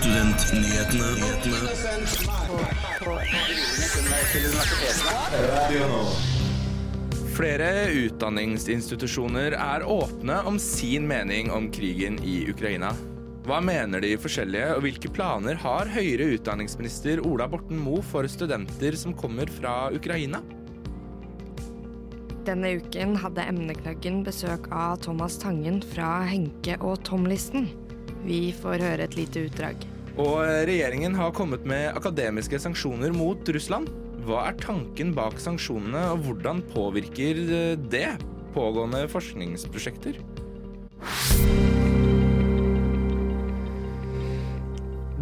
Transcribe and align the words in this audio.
Studentnyhetene. 0.00 1.08
Flere 7.36 7.68
utdanningsinstitusjoner 7.92 9.52
er 9.60 9.84
åpne 9.84 10.38
om 10.48 10.56
sin 10.58 11.04
mening 11.08 11.50
om 11.52 11.66
krigen 11.72 12.16
i 12.24 12.46
Ukraina. 12.48 12.94
Hva 13.44 13.58
mener 13.60 14.00
de 14.00 14.14
forskjellige, 14.20 14.70
og 14.78 14.86
hvilke 14.86 15.12
planer 15.12 15.60
har 15.60 15.92
høyere 15.92 16.30
utdanningsminister 16.38 17.20
Ola 17.28 17.50
Borten 17.52 17.76
Moe 17.76 18.00
for 18.00 18.24
studenter 18.24 18.96
som 18.96 19.12
kommer 19.12 19.52
fra 19.52 19.90
Ukraina? 19.92 20.40
Denne 22.48 22.72
uken 22.80 23.18
hadde 23.20 23.44
emneknaggen 23.52 24.24
besøk 24.24 24.72
av 24.72 24.96
Thomas 25.04 25.36
Tangen 25.44 25.84
fra 25.92 26.22
Henke 26.24 26.80
og 26.80 27.02
Tom-listen. 27.04 27.68
Vi 28.26 28.50
får 28.56 28.82
høre 28.84 29.06
et 29.06 29.16
lite 29.18 29.46
utdrag. 29.48 29.86
Og 30.20 30.42
regjeringen 30.68 31.14
har 31.16 31.32
kommet 31.32 31.64
med 31.68 31.94
akademiske 31.96 32.58
sanksjoner 32.60 33.14
mot 33.16 33.48
Russland. 33.54 33.88
Hva 34.26 34.50
er 34.50 34.58
tanken 34.60 35.14
bak 35.16 35.38
sanksjonene, 35.40 36.02
og 36.12 36.26
hvordan 36.26 36.60
påvirker 36.74 37.40
det 37.88 38.08
pågående 38.52 39.06
forskningsprosjekter? 39.08 40.20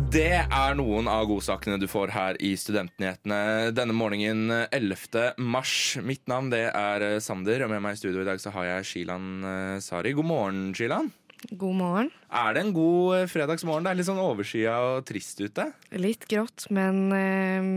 Det 0.09 0.41
er 0.41 0.77
noen 0.79 1.09
av 1.13 1.27
godsakene 1.29 1.77
du 1.77 1.85
får 1.91 2.11
her 2.15 2.39
i 2.41 2.55
Studentnyhetene 2.57 3.71
denne 3.77 3.93
morgenen 3.93 4.65
11. 4.73 5.37
mars. 5.37 5.99
Mitt 6.01 6.25
navn 6.33 6.49
det 6.51 6.65
er 6.73 7.21
Sander, 7.21 7.67
og 7.67 7.75
med 7.75 7.85
meg 7.85 7.99
i 7.99 8.01
studio 8.01 8.25
i 8.25 8.29
dag 8.31 8.41
så 8.41 8.55
har 8.57 8.71
jeg 8.73 8.89
Shilan 8.89 9.29
eh, 9.45 9.79
Sari. 9.85 10.17
God 10.17 10.31
morgen, 10.33 10.63
Shilan. 10.75 11.13
God 11.51 11.77
morgen. 11.79 12.09
Er 12.29 12.55
det 12.55 12.63
en 12.65 12.73
god 12.77 13.17
eh, 13.17 13.29
fredagsmorgen? 13.31 13.87
Det 13.87 13.93
er 13.93 13.99
litt 14.01 14.09
sånn 14.09 14.21
overskya 14.21 14.75
og 14.85 15.07
trist 15.09 15.41
ute. 15.41 15.69
Litt 15.97 16.27
grått, 16.31 16.67
men 16.75 16.99
eh, 17.15 17.69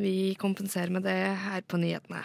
vi 0.00 0.34
kompenserer 0.40 0.92
med 0.92 1.06
det 1.06 1.16
her 1.46 1.64
på 1.68 1.80
nyhetene. 1.80 2.20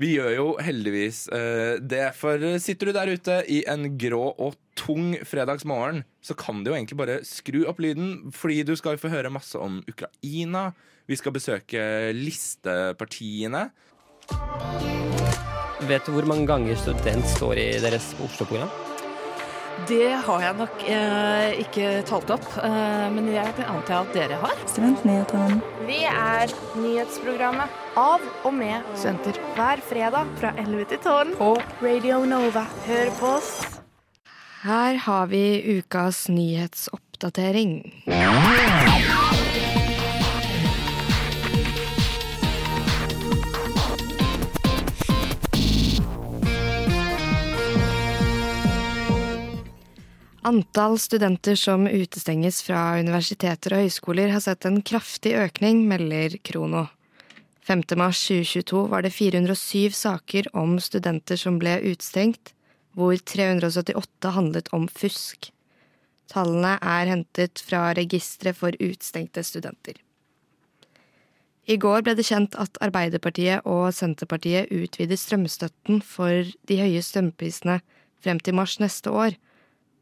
Vi 0.00 0.12
gjør 0.14 0.32
jo 0.34 0.46
heldigvis 0.62 1.24
eh, 1.34 1.80
det, 1.80 2.04
for 2.18 2.42
sitter 2.62 2.90
du 2.90 2.96
der 2.96 3.12
ute 3.16 3.40
i 3.50 3.62
en 3.70 3.88
grå 3.98 4.28
og 4.32 4.58
tung 4.76 5.14
fredagsmorgen, 5.26 6.04
så 6.20 6.36
kan 6.38 6.62
du 6.62 6.70
jo 6.70 6.76
egentlig 6.76 7.00
bare 7.00 7.20
skru 7.26 7.62
opp 7.70 7.80
lyden, 7.82 8.32
fordi 8.36 8.60
du 8.68 8.74
skal 8.78 9.00
få 9.00 9.10
høre 9.12 9.32
masse 9.32 9.58
om 9.58 9.80
Ukraina. 9.88 10.68
Vi 11.08 11.16
skal 11.18 11.34
besøke 11.34 11.82
listepartiene. 12.14 13.70
Vet 15.86 16.06
du 16.06 16.12
hvor 16.14 16.26
mange 16.28 16.48
ganger 16.48 16.78
student 16.80 17.26
står 17.36 17.62
i 17.62 17.70
deres 17.82 18.12
Oslo-program? 18.24 18.85
Det 19.84 20.08
har 20.24 20.40
jeg 20.40 20.56
nok 20.56 20.84
eh, 20.88 21.58
ikke 21.60 21.88
talt 22.08 22.30
opp, 22.32 22.46
eh, 22.64 23.06
men 23.12 23.28
jeg 23.28 23.52
antar 23.66 24.06
at 24.06 24.14
dere 24.16 24.38
har. 24.40 24.54
Studentnyhetene. 24.72 25.60
Vi 25.84 26.00
er 26.08 26.54
nyhetsprogrammet 26.80 27.82
av 28.00 28.24
og 28.46 28.54
med 28.56 28.88
studenter 28.96 29.36
hver 29.56 29.84
fredag 29.84 30.32
fra 30.40 30.54
11 30.56 30.88
til 30.94 31.02
12 31.04 31.36
på 31.38 31.52
Radio 31.84 32.22
Nova. 32.28 32.64
Hør 32.88 33.12
på 33.20 33.34
oss. 33.36 33.52
Her 34.66 34.96
har 35.04 35.28
vi 35.30 35.44
ukas 35.76 36.24
nyhetsoppdatering. 36.32 37.78
Antall 50.46 50.98
studenter 50.98 51.56
som 51.58 51.88
utestenges 51.90 52.60
fra 52.62 53.00
universiteter 53.00 53.72
og 53.74 53.80
høyskoler 53.82 54.30
har 54.30 54.42
sett 54.44 54.62
en 54.68 54.76
kraftig 54.86 55.32
økning, 55.34 55.80
melder 55.90 56.36
Krono. 56.46 56.84
5. 57.66 57.80
mars 57.98 58.20
2022 58.28 58.82
var 58.92 59.02
det 59.02 59.10
407 59.10 59.96
saker 59.98 60.46
om 60.54 60.76
studenter 60.78 61.40
som 61.40 61.56
ble 61.58 61.72
utestengt, 61.82 62.52
hvor 62.94 63.18
378 63.18 64.30
handlet 64.36 64.70
om 64.76 64.84
fusk. 64.86 65.48
Tallene 66.30 66.76
er 66.78 67.10
hentet 67.10 67.58
fra 67.66 67.88
registeret 67.98 68.54
for 68.60 68.78
utestengte 68.78 69.42
studenter. 69.42 69.98
I 71.66 71.74
går 71.82 72.06
ble 72.06 72.14
det 72.14 72.28
kjent 72.28 72.54
at 72.54 72.78
Arbeiderpartiet 72.86 73.66
og 73.66 73.88
Senterpartiet 73.98 74.70
utvider 74.70 75.18
strømstøtten 75.18 75.98
for 76.06 76.46
de 76.70 76.78
høye 76.84 77.02
strømprisene 77.02 77.80
frem 78.22 78.38
til 78.38 78.54
mars 78.54 78.78
neste 78.78 79.10
år. 79.10 79.34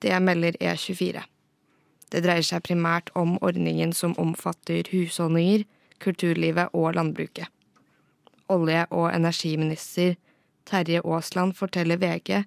Det 0.05 0.21
melder 0.21 0.59
E24. 0.61 1.23
Det 2.13 2.21
dreier 2.27 2.45
seg 2.45 2.61
primært 2.67 3.09
om 3.17 3.39
ordningen 3.41 3.95
som 3.97 4.13
omfatter 4.21 4.85
husholdninger, 4.93 5.65
kulturlivet 6.05 6.75
og 6.77 6.93
landbruket. 6.99 7.49
Olje- 8.53 8.85
og 8.91 9.09
energiminister 9.15 10.19
Terje 10.69 11.01
Aasland 11.01 11.57
forteller 11.57 11.97
VG 11.97 12.45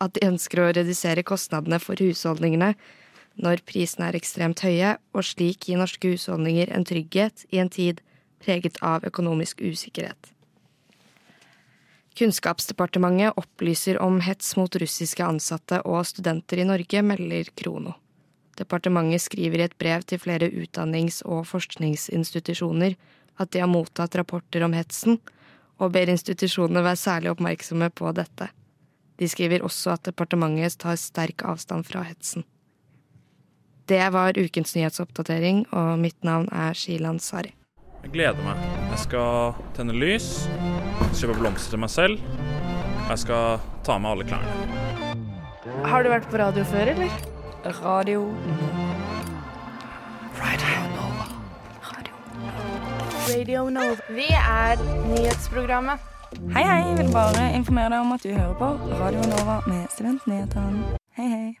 at 0.00 0.14
de 0.14 0.26
ønsker 0.28 0.62
å 0.62 0.70
redusere 0.70 1.26
kostnadene 1.26 1.80
for 1.82 1.98
husholdningene 1.98 2.76
når 3.40 3.64
prisene 3.66 4.10
er 4.10 4.18
ekstremt 4.18 4.62
høye, 4.62 4.96
og 5.14 5.26
slik 5.26 5.66
gi 5.66 5.78
norske 5.78 6.14
husholdninger 6.14 6.70
en 6.74 6.86
trygghet 6.86 7.46
i 7.50 7.58
en 7.62 7.70
tid 7.72 8.02
preget 8.44 8.78
av 8.82 9.06
økonomisk 9.08 9.62
usikkerhet. 9.66 10.30
Kunnskapsdepartementet 12.18 13.38
opplyser 13.38 14.00
om 14.02 14.20
hets 14.20 14.56
mot 14.56 14.76
russiske 14.76 15.24
ansatte 15.24 15.80
og 15.86 16.02
studenter 16.08 16.60
i 16.60 16.66
Norge, 16.68 17.02
melder 17.06 17.50
Krono. 17.54 17.94
Departementet 18.58 19.22
skriver 19.24 19.62
i 19.62 19.68
et 19.68 19.78
brev 19.78 20.02
til 20.04 20.20
flere 20.20 20.50
utdannings- 20.50 21.22
og 21.24 21.46
forskningsinstitusjoner 21.48 22.96
at 23.40 23.52
de 23.54 23.62
har 23.62 23.70
mottatt 23.70 24.18
rapporter 24.18 24.66
om 24.66 24.74
hetsen, 24.76 25.20
og 25.80 25.94
ber 25.94 26.12
institusjonene 26.12 26.82
være 26.84 27.00
særlig 27.00 27.30
oppmerksomme 27.32 27.88
på 27.96 28.12
dette. 28.12 28.50
De 29.16 29.28
skriver 29.28 29.64
også 29.64 29.94
at 29.94 30.10
departementet 30.10 30.76
tar 30.80 30.98
sterk 31.00 31.44
avstand 31.48 31.88
fra 31.88 32.04
hetsen. 32.04 32.44
Det 33.88 34.02
var 34.12 34.38
ukens 34.38 34.76
nyhetsoppdatering, 34.76 35.64
og 35.72 35.98
mitt 35.98 36.20
navn 36.24 36.48
er 36.52 36.76
Shilan 36.76 37.18
Sari. 37.18 37.54
Jeg 38.04 38.14
gleder 38.14 38.44
meg. 38.44 38.79
Jeg 38.90 38.98
skal 39.04 39.54
tenne 39.76 39.94
lys, 39.94 40.28
kjøpe 41.16 41.38
blomster 41.38 41.74
til 41.76 41.82
meg 41.82 41.92
selv. 41.92 42.22
Og 43.06 43.10
Jeg 43.14 43.22
skal 43.24 43.60
ta 43.86 43.98
med 43.98 44.10
alle 44.10 44.26
klærne. 44.28 44.50
Har 45.86 46.02
du 46.04 46.10
vært 46.12 46.28
på 46.30 46.38
radio 46.40 46.64
før, 46.64 46.92
eller? 46.94 47.10
Radio 47.84 48.26
Radio 53.30 53.68
Nova. 53.70 53.94
Vi 54.10 54.26
er 54.34 54.76
nyhetsprogrammet. 55.06 55.98
Hei, 56.54 56.62
hei. 56.62 56.78
Jeg 56.88 56.98
vil 56.98 57.12
bare 57.14 57.50
informere 57.54 57.90
deg 57.94 58.00
om 58.00 58.12
at 58.12 58.22
du 58.26 58.30
hører 58.34 58.54
på 58.58 58.70
Radio 59.00 59.22
Nova 59.30 59.60
med 59.66 59.86
Studentnyhetene. 59.94 60.96
Hei, 61.18 61.28
hei. 61.28 61.59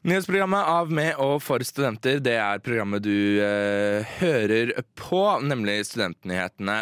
Nyhetsprogrammet 0.00 0.64
av, 0.64 0.88
med 0.96 1.18
og 1.20 1.42
for 1.44 1.60
studenter, 1.60 2.22
det 2.24 2.38
er 2.40 2.62
programmet 2.64 3.02
du 3.04 3.36
eh, 3.44 4.06
hører 4.16 4.72
på, 4.96 5.20
nemlig 5.44 5.82
Studentnyhetene. 5.90 6.78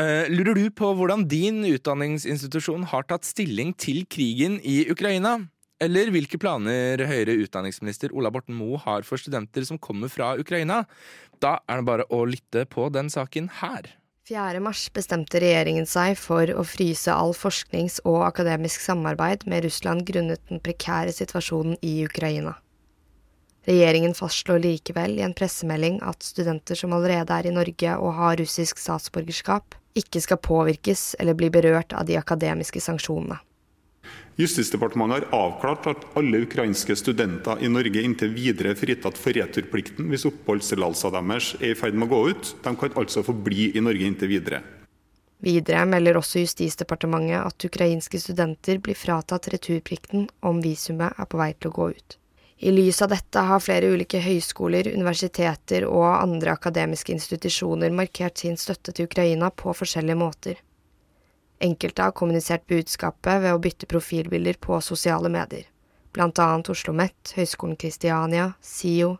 Eh, 0.00 0.30
lurer 0.32 0.56
du 0.56 0.70
på 0.72 0.94
hvordan 0.96 1.26
din 1.28 1.60
utdanningsinstitusjon 1.68 2.86
har 2.88 3.04
tatt 3.10 3.28
stilling 3.28 3.74
til 3.76 4.06
krigen 4.08 4.56
i 4.64 4.78
Ukraina? 4.88 5.34
Eller 5.76 6.08
hvilke 6.14 6.40
planer 6.40 7.04
høyere 7.10 7.36
utdanningsminister 7.44 8.16
Ola 8.16 8.32
Borten 8.32 8.56
Moe 8.56 8.80
har 8.80 9.04
for 9.04 9.20
studenter 9.20 9.68
som 9.68 9.76
kommer 9.76 10.08
fra 10.08 10.32
Ukraina? 10.40 10.86
Da 11.44 11.58
er 11.68 11.82
det 11.82 11.90
bare 11.90 12.08
å 12.08 12.24
lytte 12.24 12.64
på 12.72 12.88
den 12.96 13.12
saken 13.12 13.52
her. 13.60 13.92
4. 14.28 14.60
mars 14.60 14.82
bestemte 14.92 15.40
regjeringen 15.40 15.86
seg 15.88 16.18
for 16.20 16.50
å 16.52 16.60
fryse 16.68 17.08
all 17.08 17.30
forsknings- 17.32 17.96
og 18.04 18.26
akademisk 18.26 18.82
samarbeid 18.84 19.46
med 19.48 19.64
Russland 19.64 20.04
grunnet 20.10 20.42
den 20.50 20.60
prekære 20.60 21.14
situasjonen 21.16 21.78
i 21.80 21.94
Ukraina. 22.04 22.52
Regjeringen 23.64 24.12
fastslår 24.18 24.60
likevel 24.66 25.16
i 25.16 25.24
en 25.24 25.32
pressemelding 25.32 25.96
at 26.04 26.28
studenter 26.28 26.76
som 26.76 26.92
allerede 26.92 27.32
er 27.32 27.48
i 27.48 27.54
Norge 27.56 27.96
og 27.96 28.18
har 28.18 28.36
russisk 28.42 28.76
statsborgerskap, 28.84 29.78
ikke 29.96 30.20
skal 30.20 30.44
påvirkes 30.44 31.14
eller 31.16 31.38
bli 31.38 31.48
berørt 31.48 31.96
av 31.96 32.04
de 32.04 32.20
akademiske 32.20 32.84
sanksjonene. 32.84 33.40
Justisdepartementet 34.38 35.24
har 35.32 35.38
avklart 35.40 35.86
at 35.90 36.04
alle 36.18 36.44
ukrainske 36.44 36.94
studenter 36.96 37.58
i 37.58 37.68
Norge 37.68 38.04
inntil 38.06 38.30
videre 38.36 38.70
er 38.70 38.78
fritatt 38.78 39.18
for 39.18 39.34
returplikten 39.34 40.06
hvis 40.12 40.28
oppholdstillatelsen 40.30 41.16
deres 41.16 41.48
er 41.58 41.72
i 41.72 41.78
ferd 41.78 41.98
med 41.98 42.06
å 42.06 42.12
gå 42.12 42.20
ut. 42.30 42.52
De 42.62 42.72
kan 42.78 42.94
altså 43.02 43.24
få 43.26 43.34
bli 43.34 43.72
i 43.74 43.82
Norge 43.82 44.06
inntil 44.06 44.30
videre. 44.30 44.60
Videre 45.42 45.82
melder 45.90 46.20
også 46.20 46.44
Justisdepartementet 46.44 47.42
at 47.42 47.66
ukrainske 47.66 48.20
studenter 48.22 48.78
blir 48.78 48.98
fratatt 48.98 49.50
returplikten 49.50 50.28
om 50.46 50.62
visumet 50.62 51.18
er 51.18 51.26
på 51.26 51.42
vei 51.42 51.50
til 51.58 51.72
å 51.72 51.76
gå 51.80 51.90
ut. 51.98 52.18
I 52.58 52.70
lys 52.74 53.02
av 53.02 53.10
dette 53.10 53.42
har 53.50 53.62
flere 53.62 53.90
ulike 53.90 54.22
høyskoler, 54.22 54.86
universiteter 54.94 55.86
og 55.86 56.06
andre 56.10 56.54
akademiske 56.54 57.14
institusjoner 57.14 57.90
markert 57.94 58.38
sin 58.38 58.58
støtte 58.58 58.94
til 58.94 59.10
Ukraina 59.10 59.50
på 59.50 59.74
forskjellige 59.74 60.18
måter. 60.18 60.62
Enkelte 61.60 62.02
har 62.02 62.14
kommunisert 62.14 62.66
budskapet 62.70 63.42
ved 63.42 63.54
å 63.54 63.62
bytte 63.62 63.88
profilbilder 63.90 64.60
på 64.62 64.78
sosiale 64.84 65.30
medier, 65.32 65.64
blant 66.14 66.38
annet 66.38 66.68
Oslo 66.70 66.92
OsloMet, 66.92 67.34
Høgskolen 67.36 67.76
Kristiania, 67.76 68.52
SIO 68.62 69.16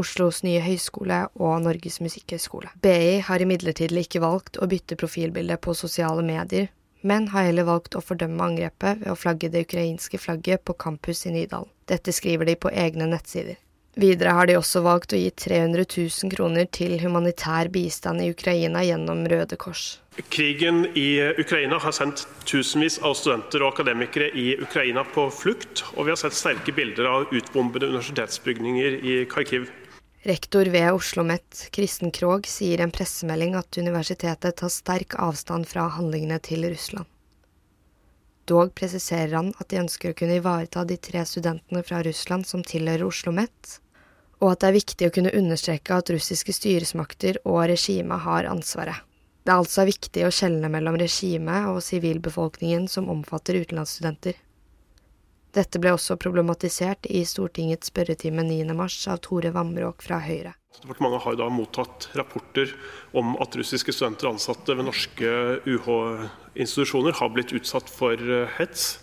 Oslos 0.00 0.38
nye 0.40 0.60
høyskole 0.64 1.18
og 1.36 1.58
Norges 1.66 1.98
musikkhøgskole. 2.00 2.70
BI 2.80 3.18
har 3.26 3.42
imidlertid 3.44 3.92
ikke 3.92 4.22
valgt 4.24 4.56
å 4.56 4.68
bytte 4.68 4.96
profilbilde 4.96 5.58
på 5.60 5.74
sosiale 5.76 6.24
medier, 6.24 6.70
men 7.02 7.26
har 7.34 7.50
heller 7.50 7.66
valgt 7.68 7.98
å 7.98 8.00
fordømme 8.00 8.46
angrepet 8.46 9.02
ved 9.02 9.10
å 9.12 9.18
flagge 9.18 9.50
det 9.52 9.66
ukrainske 9.66 10.20
flagget 10.22 10.64
på 10.64 10.78
campus 10.80 11.26
i 11.26 11.34
Nydalen. 11.34 11.68
Dette 11.84 12.14
skriver 12.14 12.48
de 12.48 12.56
på 12.56 12.72
egne 12.72 13.10
nettsider. 13.10 13.58
Videre 13.94 14.32
har 14.32 14.46
de 14.48 14.54
også 14.56 14.80
valgt 14.80 15.12
å 15.12 15.18
gi 15.20 15.28
300 15.36 15.84
000 15.84 16.32
kroner 16.32 16.68
til 16.72 16.94
humanitær 17.02 17.68
bistand 17.74 18.24
i 18.24 18.30
Ukraina 18.32 18.80
gjennom 18.86 19.20
Røde 19.28 19.58
Kors. 19.60 19.98
Krigen 20.32 20.86
i 20.96 21.20
Ukraina 21.40 21.76
har 21.80 21.92
sendt 21.92 22.24
tusenvis 22.48 22.98
av 23.04 23.18
studenter 23.20 23.60
og 23.60 23.74
akademikere 23.74 24.30
i 24.32 24.54
Ukraina 24.64 25.04
på 25.04 25.26
flukt, 25.36 25.84
og 25.92 26.06
vi 26.06 26.14
har 26.14 26.20
sett 26.20 26.36
sterke 26.36 26.72
bilder 26.72 27.10
av 27.10 27.36
utbombede 27.36 27.90
universitetsbygninger 27.92 28.96
i 29.04 29.18
Kharkiv. 29.28 29.68
Rektor 30.24 30.72
ved 30.72 30.88
Oslo 30.88 31.20
OsloMet, 31.20 31.68
Kristen 31.74 32.12
Krogh, 32.14 32.48
sier 32.48 32.80
i 32.80 32.86
en 32.86 32.94
pressemelding 32.94 33.58
at 33.58 33.76
universitetet 33.76 34.56
tar 34.56 34.72
sterk 34.72 35.18
avstand 35.20 35.68
fra 35.68 35.90
handlingene 35.98 36.40
til 36.40 36.64
Russland. 36.64 37.08
Dog 38.48 38.72
presiserer 38.74 39.36
han 39.36 39.52
at 39.60 39.68
de 39.70 39.82
ønsker 39.82 40.12
å 40.12 40.16
kunne 40.18 40.40
ivareta 40.40 40.82
de 40.88 40.96
tre 40.96 41.22
studentene 41.28 41.84
fra 41.86 42.00
Russland 42.06 42.48
som 42.48 42.64
tilhører 42.66 43.04
Oslo 43.06 43.30
OsloMet, 43.30 43.78
og 44.42 44.50
at 44.50 44.62
det 44.62 44.68
er 44.68 44.78
viktig 44.80 45.08
å 45.08 45.14
kunne 45.14 45.32
understreke 45.38 45.94
at 45.94 46.10
russiske 46.10 46.54
styresmakter 46.56 47.38
og 47.46 47.62
regimet 47.70 48.24
har 48.26 48.50
ansvaret. 48.50 48.98
Det 49.42 49.50
er 49.50 49.58
altså 49.58 49.84
viktig 49.86 50.24
å 50.26 50.32
skjelne 50.34 50.70
mellom 50.70 50.98
regimet 50.98 51.68
og 51.70 51.82
sivilbefolkningen 51.82 52.88
som 52.90 53.10
omfatter 53.10 53.58
utenlandsstudenter. 53.62 54.34
Dette 55.52 55.78
ble 55.82 55.92
også 55.92 56.16
problematisert 56.16 57.06
i 57.12 57.22
Stortingets 57.28 57.90
spørretime 57.92 58.44
9.3 58.46 59.10
av 59.12 59.20
Tore 59.26 59.50
Vamråk 59.52 60.02
fra 60.06 60.20
Høyre. 60.24 60.54
Departementet 60.80 61.26
har 61.26 61.36
da 61.36 61.48
mottatt 61.52 62.08
rapporter 62.16 62.72
om 63.18 63.34
at 63.42 63.58
russiske 63.58 63.92
studenter 63.92 64.30
og 64.30 64.38
ansatte 64.38 64.74
ved 64.78 64.88
norske 64.88 65.32
UH-institusjoner 65.68 67.18
har 67.18 67.34
blitt 67.34 67.52
utsatt 67.52 67.92
for 67.92 68.16
eh, 68.16 68.48
hets. 68.56 69.01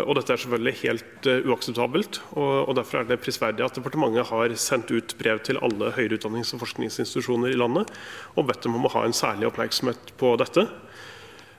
Og 0.00 0.14
dette 0.16 0.32
er 0.32 0.40
selvfølgelig 0.40 0.78
helt 0.86 1.26
uh, 1.28 1.50
uakseptabelt. 1.52 2.20
Og, 2.40 2.72
Derfor 2.78 3.02
er 3.02 3.10
det 3.10 3.20
prisverdig 3.20 3.64
at 3.66 3.76
departementet 3.76 4.24
har 4.30 4.54
sendt 4.56 4.90
ut 4.90 5.14
brev 5.18 5.42
til 5.44 5.60
alle 5.60 5.92
høyere 5.92 6.16
utdannings- 6.16 6.54
og 6.56 6.62
forskningsinstitusjoner 6.64 7.52
i 7.52 7.58
landet 7.60 7.92
og 8.32 8.48
bedt 8.48 8.64
dem 8.64 8.78
om 8.78 8.88
å 8.88 8.94
ha 8.94 9.04
en 9.04 9.16
særlig 9.16 9.50
oppmerksomhet 9.50 10.14
på 10.16 10.32
dette. 10.40 10.64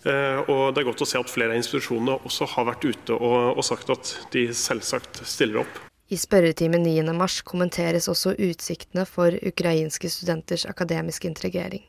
Uh, 0.03 0.41
og 0.49 0.73
Det 0.73 0.81
er 0.81 0.89
godt 0.89 1.05
å 1.05 1.09
se 1.13 1.21
at 1.21 1.29
flere 1.29 1.53
av 1.53 1.61
institusjonene 1.61 2.17
også 2.25 2.49
har 2.55 2.71
vært 2.73 2.89
ute 2.89 3.15
og, 3.15 3.61
sagt 3.63 3.93
at 3.93 4.17
de 4.33 4.47
selvsagt 4.49 5.21
stiller 5.29 5.61
opp. 5.61 5.81
I 6.09 6.17
spørretimen 6.19 6.83
9.3 6.83 7.45
kommenteres 7.47 8.09
også 8.11 8.33
utsiktene 8.35 9.05
for 9.09 9.33
ukrainske 9.45 10.09
studenters 10.09 10.65
akademiske 10.69 11.29
integrering. 11.29 11.85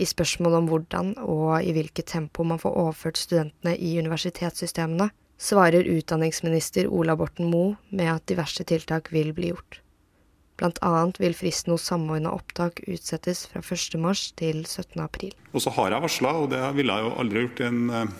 I 0.00 0.08
spørsmål 0.08 0.56
om 0.56 0.68
hvordan 0.70 1.14
og 1.20 1.60
i 1.60 1.72
hvilket 1.76 2.08
tempo 2.08 2.44
man 2.48 2.60
får 2.60 2.76
overført 2.80 3.20
studentene 3.20 3.76
i 3.76 3.98
universitetssystemene, 4.00 5.10
svarer 5.42 5.88
utdanningsminister 5.90 6.86
Ola 6.86 7.16
Borten 7.18 7.50
Moe 7.50 7.74
med 7.90 8.12
at 8.12 8.28
diverse 8.30 8.64
tiltak 8.68 9.10
vil 9.12 9.32
bli 9.34 9.50
gjort. 9.50 9.80
Blant 10.60 10.78
annet 10.86 11.18
vil 11.18 11.34
fristen 11.34 11.72
hos 11.74 11.88
Samordna 11.88 12.30
opptak 12.36 12.82
utsettes 12.86 13.46
fra 13.50 13.62
1. 13.64 13.96
mars 13.98 14.28
til 14.38 14.62
17. 14.62 15.00
april. 15.02 15.32
Og 15.50 15.64
så 15.64 15.72
har 15.74 15.90
jeg 15.90 16.04
varsla, 16.04 16.34
og 16.44 16.52
det 16.52 16.60
ville 16.76 16.94
jeg 16.94 17.08
jo 17.08 17.16
aldri 17.24 17.42
gjort 17.46 17.62
i 17.62 17.66
en, 17.66 17.80
eh, 17.90 18.12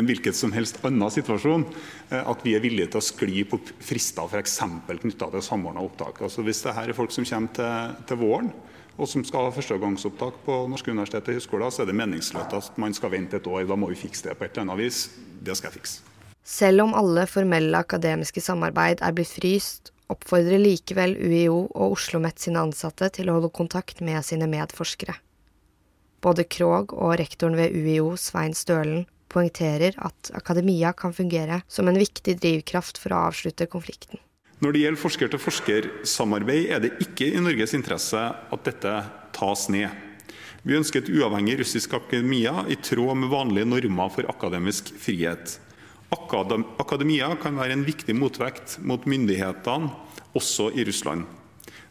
en 0.00 0.08
hvilket 0.08 0.34
som 0.34 0.52
helst 0.52 0.80
annen 0.82 1.14
situasjon, 1.14 1.68
eh, 2.10 2.24
at 2.24 2.42
vi 2.42 2.56
er 2.56 2.64
villige 2.64 2.90
til 2.90 2.98
å 2.98 3.06
skli 3.06 3.44
på 3.44 3.60
frister 3.78 4.26
f.eks. 4.26 4.58
knytta 4.88 5.30
til 5.30 5.44
Samordna 5.44 5.84
opptak. 5.84 6.22
Altså 6.22 6.42
Hvis 6.42 6.64
det 6.64 6.74
her 6.74 6.88
er 6.88 6.98
folk 6.98 7.12
som 7.12 7.24
kommer 7.24 7.54
til, 7.54 8.04
til 8.08 8.16
våren, 8.16 8.52
og 8.98 9.06
som 9.06 9.22
skal 9.22 9.46
ha 9.46 9.54
førstegangsopptak 9.54 10.42
på 10.42 10.66
norske 10.66 10.90
universiteter 10.90 11.30
og 11.30 11.38
høyskoler, 11.38 11.70
så 11.70 11.82
er 11.82 11.92
det 11.92 11.94
meningsløst 11.94 12.58
at 12.58 12.78
man 12.82 12.92
skal 12.92 13.14
vente 13.14 13.38
et 13.38 13.46
år. 13.46 13.68
Da 13.68 13.76
må 13.78 13.92
vi 13.92 14.02
fikse 14.08 14.26
det 14.26 14.38
på 14.38 14.48
et 14.48 14.56
eller 14.56 14.72
annet 14.72 14.88
vis. 14.88 15.04
Det 15.38 15.54
skal 15.54 15.70
jeg 15.70 15.78
fikse. 15.78 16.07
Selv 16.48 16.86
om 16.86 16.94
alle 16.96 17.26
formelle 17.28 17.76
akademiske 17.76 18.40
samarbeid 18.40 19.02
er 19.04 19.12
blitt 19.12 19.34
fryst, 19.36 19.90
oppfordrer 20.08 20.62
likevel 20.62 21.12
UiO 21.20 21.66
og 21.66 21.92
Oslo 21.92 21.92
OsloMet 21.92 22.40
sine 22.40 22.62
ansatte 22.64 23.10
til 23.12 23.28
å 23.28 23.34
holde 23.36 23.50
kontakt 23.52 24.00
med 24.00 24.24
sine 24.24 24.48
medforskere. 24.48 25.18
Både 26.24 26.46
Krog 26.48 26.94
og 26.96 27.18
rektoren 27.20 27.58
ved 27.58 27.76
UiO, 27.76 28.14
Svein 28.16 28.56
Stølen, 28.56 29.04
poengterer 29.28 29.92
at 30.00 30.32
akademia 30.32 30.94
kan 30.96 31.12
fungere 31.12 31.60
som 31.68 31.92
en 31.92 32.00
viktig 32.00 32.38
drivkraft 32.40 32.96
for 32.96 33.12
å 33.12 33.26
avslutte 33.28 33.68
konflikten. 33.68 34.16
Når 34.64 34.72
det 34.72 34.86
gjelder 34.86 35.02
forsker-til-forsker-samarbeid, 35.04 36.64
er 36.72 36.80
det 36.80 36.94
ikke 37.04 37.28
i 37.28 37.44
Norges 37.44 37.76
interesse 37.76 38.24
at 38.24 38.64
dette 38.64 38.96
tas 39.36 39.68
ned. 39.68 39.92
Vi 40.64 40.80
ønsker 40.80 41.04
et 41.04 41.12
uavhengig 41.12 41.60
russisk 41.60 41.92
akademia 42.00 42.64
i 42.72 42.80
tråd 42.80 43.20
med 43.20 43.36
vanlige 43.36 43.68
normer 43.68 44.16
for 44.16 44.32
akademisk 44.32 44.90
frihet. 44.96 45.58
Akademia 46.12 47.28
kan 47.40 47.58
være 47.58 47.76
en 47.76 47.84
viktig 47.84 48.14
motvekt 48.16 48.78
mot 48.80 49.04
myndighetene, 49.08 49.90
også 50.36 50.70
i 50.76 50.84
Russland. 50.88 51.26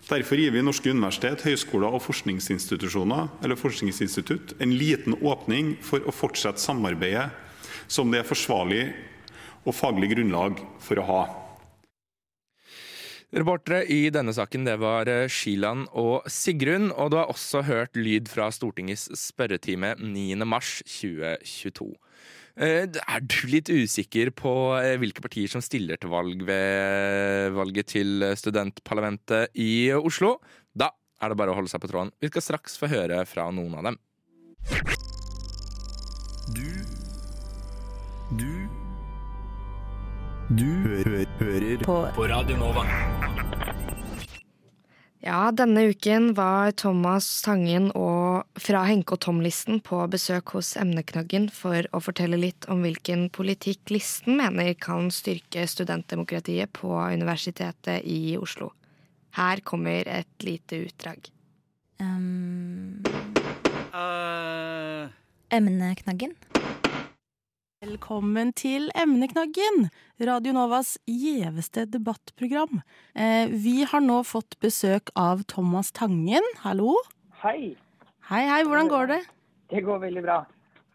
Derfor 0.08 0.40
gir 0.40 0.54
vi 0.56 0.64
norske 0.64 0.90
universitet, 0.94 1.44
høyskoler 1.44 1.92
og 1.92 2.02
forskningsinstitusjoner 2.06 3.28
eller 3.44 3.60
forskningsinstitutt 3.60 4.56
en 4.64 4.72
liten 4.80 5.18
åpning 5.20 5.74
for 5.84 6.00
å 6.08 6.16
fortsette 6.16 6.64
samarbeidet 6.64 7.28
som 7.92 8.12
det 8.12 8.22
er 8.22 8.30
forsvarlig 8.30 8.86
og 9.68 9.76
faglig 9.76 10.14
grunnlag 10.16 10.62
for 10.80 11.02
å 11.02 11.08
ha. 11.10 11.20
Reportere 13.36 13.84
i 13.92 14.08
denne 14.16 14.32
saken 14.32 14.64
det 14.64 14.78
var 14.80 15.10
eh, 15.12 15.28
Skiland 15.28 15.90
og 16.00 16.24
Sigrun, 16.32 16.94
og 16.96 17.12
du 17.12 17.18
har 17.20 17.28
også 17.28 17.66
hørt 17.68 18.00
lyd 18.00 18.32
fra 18.32 18.48
Stortingets 18.56 19.10
spørretime 19.20 19.98
9.3.2022. 20.00 21.92
Eh, 22.58 22.88
er 22.90 23.22
du 23.22 23.36
litt 23.52 23.70
usikker 23.70 24.32
på 24.34 24.52
eh, 24.80 24.96
hvilke 24.98 25.22
partier 25.22 25.52
som 25.52 25.62
stiller 25.62 26.00
til 26.02 26.10
valg 26.10 26.42
ved 26.48 27.54
valget 27.54 27.92
til 27.94 28.26
studentparlamentet 28.34 29.54
i 29.62 29.94
Oslo? 29.94 30.40
Da 30.74 30.90
er 31.22 31.30
det 31.30 31.38
bare 31.38 31.54
å 31.54 31.58
holde 31.60 31.70
seg 31.70 31.84
på 31.84 31.92
tråden. 31.92 32.10
Vi 32.18 32.32
skal 32.32 32.46
straks 32.48 32.80
få 32.82 32.90
høre 32.90 33.22
fra 33.30 33.46
noen 33.54 33.78
av 33.78 33.92
dem. 33.92 34.02
Du 36.58 36.66
Du 38.42 38.52
Du 40.58 40.66
hø 40.66 41.24
hører 41.38 41.86
på, 41.86 41.96
på 42.18 42.28
Radio 42.32 42.58
Nova. 42.58 42.88
Ja, 45.28 45.50
denne 45.52 45.90
uken 45.92 46.32
var 46.38 46.72
Thomas 46.80 47.28
Tangen 47.44 47.90
og 47.92 48.27
fra 48.60 48.82
Henke 48.88 49.16
og 49.16 49.22
Tom-listen 49.26 49.80
på 49.86 50.00
besøk 50.12 50.54
hos 50.58 50.74
Emneknaggen 50.80 51.48
for 51.54 51.88
å 51.96 52.02
fortelle 52.04 52.40
litt 52.40 52.68
om 52.72 52.84
hvilken 52.86 53.28
politikk 53.34 53.94
listen 53.96 54.38
mener 54.40 54.74
kan 54.80 55.12
styrke 55.14 55.66
studentdemokratiet 55.70 56.74
på 56.78 56.92
Universitetet 57.14 58.06
i 58.06 58.36
Oslo. 58.40 58.72
Her 59.38 59.62
kommer 59.66 60.08
et 60.10 60.46
lite 60.46 60.84
utdrag. 60.88 61.30
Um, 62.02 63.04
uh... 63.94 65.08
Emneknaggen? 65.54 66.34
Velkommen 67.78 68.56
til 68.58 68.88
Emneknaggen, 68.98 69.92
Radio 70.20 70.56
Novas 70.58 70.96
gjeveste 71.06 71.86
debattprogram. 71.86 72.82
Eh, 73.14 73.54
vi 73.54 73.84
har 73.86 74.02
nå 74.02 74.24
fått 74.26 74.58
besøk 74.66 75.14
av 75.14 75.46
Thomas 75.46 75.94
Tangen. 75.94 76.42
Hallo. 76.66 76.96
Hei. 77.44 77.78
Hei, 78.28 78.42
hei. 78.44 78.64
Hvordan 78.68 78.90
går 78.92 79.06
det? 79.08 79.22
Det 79.72 79.80
går 79.88 80.02
veldig 80.02 80.22
bra. 80.26 80.42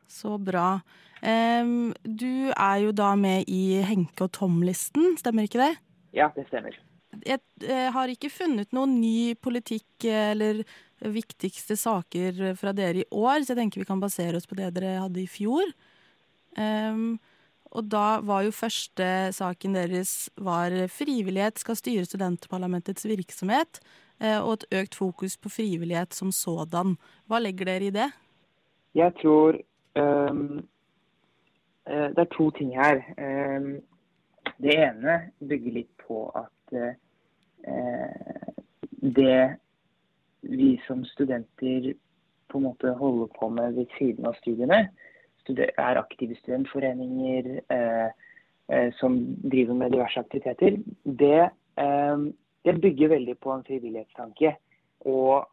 Så 0.05 0.35
bra. 0.37 0.83
Um, 1.25 1.95
du 2.05 2.51
er 2.53 2.83
jo 2.83 2.91
da 2.93 3.15
med 3.17 3.49
i 3.49 3.79
Henke 3.89 4.27
og 4.27 4.35
Tom-listen, 4.37 5.15
stemmer 5.17 5.49
ikke 5.49 5.63
det? 5.63 5.71
Ja, 6.13 6.27
det 6.37 6.45
stemmer. 6.51 6.77
Jeg 7.25 7.41
eh, 7.65 7.89
har 7.95 8.13
ikke 8.13 8.29
funnet 8.33 8.75
noen 8.77 8.99
ny 9.01 9.33
politikk 9.41 10.05
eller 10.05 10.61
viktigste 11.01 11.79
saker 11.81 12.53
fra 12.59 12.75
dere 12.77 13.01
i 13.01 13.09
år, 13.09 13.41
så 13.41 13.55
jeg 13.55 13.63
tenker 13.63 13.81
vi 13.81 13.89
kan 13.89 14.03
basere 14.03 14.37
oss 14.37 14.49
på 14.49 14.59
det 14.59 14.69
dere 14.77 14.99
hadde 15.01 15.23
i 15.23 15.29
fjor. 15.31 15.73
Um, 16.61 17.17
og 17.73 17.89
da 17.89 18.21
var 18.21 18.45
jo 18.45 18.53
første 18.53 19.09
saken 19.33 19.79
deres 19.79 20.29
var 20.37 20.75
frivillighet 20.93 21.65
skal 21.65 21.81
styre 21.81 22.05
studentparlamentets 22.05 23.09
virksomhet, 23.09 23.81
og 24.21 24.53
et 24.53 24.65
økt 24.83 24.95
fokus 24.95 25.37
på 25.37 25.51
frivillighet 25.51 26.15
som 26.15 26.33
sådan. 26.33 26.97
Hva 27.27 27.41
legger 27.43 27.67
dere 27.67 27.89
i 27.89 27.95
det? 27.95 28.11
Jeg 28.95 29.15
tror 29.23 29.57
um, 29.99 30.63
det 31.87 32.23
er 32.23 32.31
to 32.37 32.51
ting 32.51 32.75
her. 32.77 33.01
Um, 33.19 33.81
det 34.63 34.77
ene 34.79 35.17
bygger 35.49 35.79
litt 35.79 36.07
på 36.07 36.29
at 36.39 36.77
uh, 36.77 36.93
det 39.03 39.57
vi 40.43 40.81
som 40.87 41.05
studenter 41.05 41.93
på 42.51 42.59
en 42.59 42.67
måte 42.69 42.95
holder 42.99 43.31
på 43.39 43.49
med 43.49 43.79
ved 43.79 43.87
siden 43.99 44.27
av 44.27 44.37
studiene, 44.41 44.89
er 45.49 45.99
aktive 45.99 46.37
studentforeninger, 46.39 47.49
uh, 47.73 48.11
uh, 48.73 48.91
som 49.01 49.19
driver 49.43 49.75
med 49.75 49.91
diverse 49.95 50.21
aktiviteter, 50.21 50.79
det 51.05 51.49
eh, 51.79 52.19
det 52.65 52.79
bygger 52.81 53.15
veldig 53.17 53.37
på 53.43 53.53
en 53.53 53.65
frivillighetstanke. 53.67 54.55
Og 55.11 55.49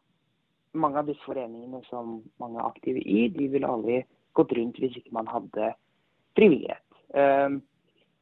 mange 0.72 1.00
av 1.00 1.08
disse 1.08 1.24
foreningene 1.26 1.82
som 1.88 2.20
mange 2.42 2.60
er 2.60 2.68
aktive 2.68 3.02
i, 3.02 3.26
de 3.34 3.48
ville 3.50 3.66
aldri 3.66 4.02
gått 4.38 4.54
rundt 4.54 4.78
hvis 4.78 5.00
ikke 5.00 5.16
man 5.16 5.30
hadde 5.30 5.72
frivillighet. 6.38 6.86
Um, 7.10 7.58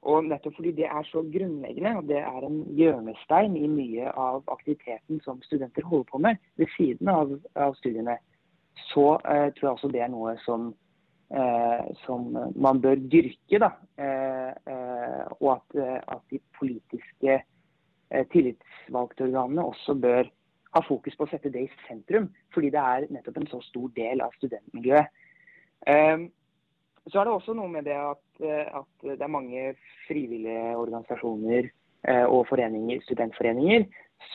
og 0.07 0.25
nettopp 0.25 0.55
fordi 0.57 0.73
det 0.79 0.87
er 0.87 1.07
så 1.11 1.25
grunnleggende, 1.27 1.97
og 1.99 2.09
det 2.09 2.21
er 2.23 2.45
en 2.47 2.59
hjørnestein 2.79 3.57
i 3.59 3.67
mye 3.67 4.13
av 4.15 4.45
aktiviteten 4.55 5.21
som 5.25 5.43
studenter 5.43 5.85
holder 5.85 6.07
på 6.13 6.21
med 6.23 6.37
ved 6.57 6.71
siden 6.77 7.11
av, 7.11 7.35
av 7.59 7.75
studiene, 7.81 8.15
så 8.93 9.17
eh, 9.27 9.49
tror 9.57 9.67
jeg 9.67 9.73
også 9.73 9.91
det 9.93 10.05
er 10.05 10.13
noe 10.13 10.37
som, 10.45 10.71
eh, 11.35 11.89
som 12.05 12.31
man 12.55 12.81
bør 12.81 13.03
dyrke. 13.11 13.59
Da. 13.59 13.73
Eh, 13.99 15.25
og 15.41 15.51
at, 15.57 15.81
at, 16.07 16.23
de 16.31 16.39
politiske 16.59 17.41
tillitsvalgte 18.33 19.27
organene 19.27 19.67
også 19.69 19.95
bør 20.01 20.29
ha 20.75 20.83
fokus 20.85 21.17
på 21.17 21.27
å 21.27 21.31
sette 21.31 21.53
det 21.53 21.67
i 21.67 21.71
sentrum, 21.87 22.29
fordi 22.55 22.71
det 22.75 22.83
er 22.83 23.07
nettopp 23.13 23.41
en 23.41 23.51
så 23.51 23.61
stor 23.67 23.89
del 23.97 24.23
av 24.25 24.35
studentmiljøet. 24.37 25.13
Um, 25.89 26.29
så 27.09 27.21
er 27.21 27.29
det 27.29 27.35
også 27.35 27.55
noe 27.57 27.71
med 27.73 27.87
det 27.89 27.97
at, 27.97 28.25
eh, 28.45 28.67
at 28.81 29.07
det 29.07 29.23
er 29.25 29.33
mange 29.33 29.63
frivillige 30.07 30.75
organisasjoner 30.77 31.71
eh, 31.71 32.27
og 32.27 32.43
foreninger, 32.51 33.01
studentforeninger 33.07 33.87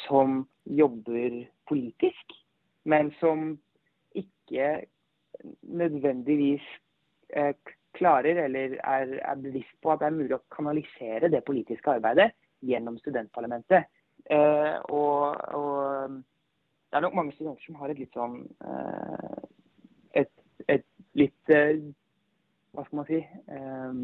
som 0.05 0.41
jobber 0.65 1.43
politisk, 1.69 2.33
men 2.89 3.11
som 3.19 3.53
ikke 4.17 4.87
nødvendigvis 5.61 6.65
eh, 7.35 7.53
klarer 7.93 8.41
eller 8.47 8.77
er, 8.81 9.19
er, 9.21 9.35
bevisst 9.43 9.75
på 9.83 9.93
at 9.93 10.01
det 10.01 10.09
er 10.09 10.17
mulig 10.17 10.37
å 10.39 10.45
kanalisere 10.55 11.29
det 11.29 11.43
politiske 11.45 11.99
arbeidet 11.99 12.31
gjennom 12.63 12.97
studentparlamentet. 13.01 13.89
Eh, 14.31 14.77
og, 14.89 15.35
og, 15.57 16.21
det 16.89 16.99
er 16.99 17.03
nok 17.03 17.17
mange 17.17 17.33
studenter 17.35 17.65
som 17.65 17.79
har 17.81 17.91
et 17.91 17.99
litt 17.99 18.15
sånn 18.15 18.37
eh, 18.63 19.39
et, 20.21 20.31
et, 20.71 20.85
litt 21.19 21.51
eh, 21.51 21.81
hva 22.73 22.85
skal 22.85 22.99
man 22.99 23.07
si 23.09 23.19
ehm, 23.53 24.03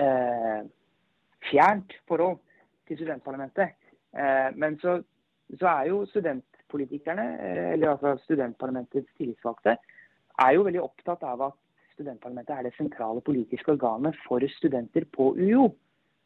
eh, 0.00 0.62
fjernt 1.50 1.94
forhold 2.08 2.40
til 2.88 2.98
studentparlamentet. 3.00 3.76
Eh, 4.12 4.48
men 4.56 4.78
så, 4.82 4.98
så, 5.58 5.66
er 5.68 5.88
jo 5.90 6.02
studentpolitikerne, 6.10 7.26
eh, 7.40 7.68
eller 7.76 7.94
altså 7.94 8.16
studentparlamentets 8.24 9.08
tillitsvalgte, 9.18 9.76
er 10.42 10.56
jo 10.56 10.66
veldig 10.66 10.82
opptatt 10.82 11.24
av 11.28 11.46
at 11.48 11.58
studentparlamentet 11.94 12.56
er 12.56 12.68
det 12.68 12.76
sentrale 12.76 13.20
politiske 13.24 13.72
organet 13.72 14.16
for 14.26 14.44
studenter 14.56 15.06
på 15.16 15.32
UiO. 15.38 15.70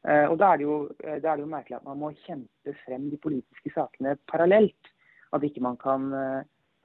Eh, 0.07 0.27
og 0.31 0.39
da 0.39 0.53
er, 0.55 0.63
jo, 0.63 0.83
eh, 1.03 1.17
er, 1.19 1.23
det 1.23 1.43
jo, 1.43 1.51
merkelig 1.51 1.81
at 1.81 1.89
man 1.89 1.99
må 1.99 2.13
kjempe 2.27 2.77
frem 2.85 3.09
de 3.11 3.19
politiske 3.19 3.73
sakene 3.75 4.17
parallelt. 4.31 4.93
At 5.35 5.43
ikke 5.43 5.61
man 5.61 5.75
kan, 5.77 6.13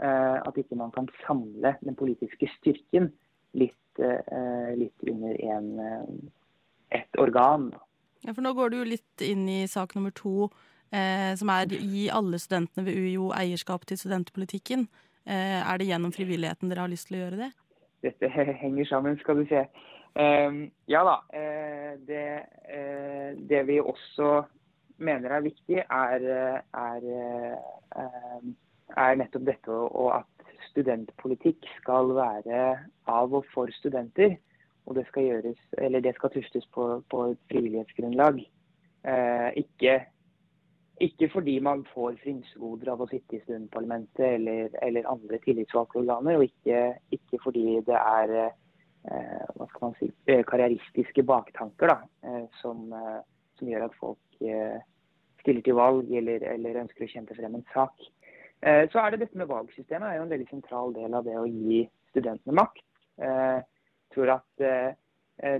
at 0.02 0.56
ikke 0.58 0.76
man 0.76 0.90
kan 0.92 1.06
samle 1.22 1.76
den 1.86 1.96
politiske 1.96 2.50
styrken 2.58 3.12
litt 3.54 3.78
Eh, 4.00 4.78
litt 4.78 5.04
under 5.04 5.36
en, 5.44 5.72
et 6.90 7.18
organ. 7.20 7.72
Ja, 8.24 8.34
for 8.34 8.42
Nå 8.46 8.54
går 8.56 8.72
du 8.72 8.78
jo 8.80 8.88
litt 8.88 9.24
inn 9.26 9.44
i 9.50 9.66
sak 9.68 9.96
nummer 9.98 10.14
to, 10.16 10.50
eh, 10.96 11.34
som 11.36 11.52
er 11.52 11.74
gi 11.74 12.08
alle 12.14 12.40
studentene 12.40 12.86
ved 12.88 12.96
UiO 12.96 13.32
eierskap 13.36 13.86
til 13.90 14.00
studentpolitikken. 14.00 14.88
Eh, 15.26 15.60
er 15.60 15.78
det 15.78 15.90
gjennom 15.90 16.14
frivilligheten 16.16 16.72
dere 16.72 16.86
har 16.86 16.92
lyst 16.92 17.10
til 17.10 17.20
å 17.20 17.24
gjøre 17.26 17.42
det? 17.44 17.52
Dette 18.08 18.32
henger 18.64 18.88
sammen, 18.90 19.20
skal 19.20 19.44
du 19.44 19.46
se. 19.52 19.66
Eh, 20.16 20.58
ja 20.92 21.04
da. 21.08 21.18
Eh, 21.38 21.94
det, 22.08 22.26
det, 23.50 23.64
vi 23.68 23.80
også 23.80 24.44
mener 25.02 25.32
er 25.38 25.46
viktig, 25.48 25.82
er, 25.82 26.28
er, 26.78 27.08
er 28.98 29.16
nettopp 29.18 29.48
dette 29.48 29.72
og 29.72 30.12
at 30.20 30.28
studentpolitikk 30.70 31.66
skal 31.80 32.14
være 32.16 32.62
av 33.10 33.34
og 33.34 33.48
for 33.54 33.72
studenter. 33.80 34.38
Og 34.90 34.98
det 34.98 35.06
skal 35.08 35.28
gjøres, 35.28 35.60
det 35.78 36.16
skal 36.18 36.34
tuftes 36.34 36.66
på, 36.74 36.88
på 37.10 37.26
et 37.32 37.40
frivillighetsgrunnlag. 37.52 38.42
Eh, 39.04 39.50
ikke, 39.56 40.06
ikke, 41.02 41.30
fordi 41.34 41.60
man 41.60 41.86
får 41.94 42.18
frynsegoder 42.24 42.92
av 42.94 43.02
å 43.02 43.08
sitte 43.10 43.38
i 43.38 43.42
studentparlamentet 43.44 44.26
eller, 44.26 44.74
eller 44.86 45.10
andre 45.10 45.40
tillitsvalgte 45.46 46.02
organer, 46.02 46.38
og 46.38 46.50
ikke, 46.50 46.82
ikke, 47.18 47.40
fordi 47.46 47.66
det 47.88 47.98
er 47.98 48.36
eh, 48.44 48.58
hva 49.04 49.68
skal 49.70 49.88
man 49.88 49.96
si, 49.98 50.12
eh, 50.30 50.44
karrieristiske 50.46 51.24
baktanker 51.26 51.90
da, 51.90 51.98
eh, 52.24 52.46
som, 52.62 52.86
eh, 52.94 53.22
som, 53.58 53.70
gjør 53.70 53.88
at 53.88 53.98
folk 54.00 54.42
eh, 54.42 54.80
stiller 55.42 55.66
til 55.66 55.78
valg 55.78 56.12
eller, 56.18 56.44
eller 56.54 56.84
ønsker 56.84 57.06
å 57.06 57.12
kjempe 57.12 57.38
frem 57.38 57.58
en 57.58 57.68
sak. 57.74 58.10
Eh, 58.62 58.86
så 58.94 59.02
er 59.02 59.12
det 59.12 59.24
dette 59.24 59.38
med 59.42 59.50
valgsystemet 59.50 60.08
er 60.08 60.20
jo 60.20 60.26
en 60.28 60.34
veldig 60.34 60.50
sentral 60.52 60.94
del 60.94 61.14
av 61.18 61.26
det 61.26 61.38
å 61.40 61.48
gi 61.50 61.84
studentene 62.14 62.58
makt. 62.60 62.84
Jeg 63.18 63.62
eh, 63.62 63.64
tror 64.14 64.36
at 64.38 64.66
eh, 64.66 64.92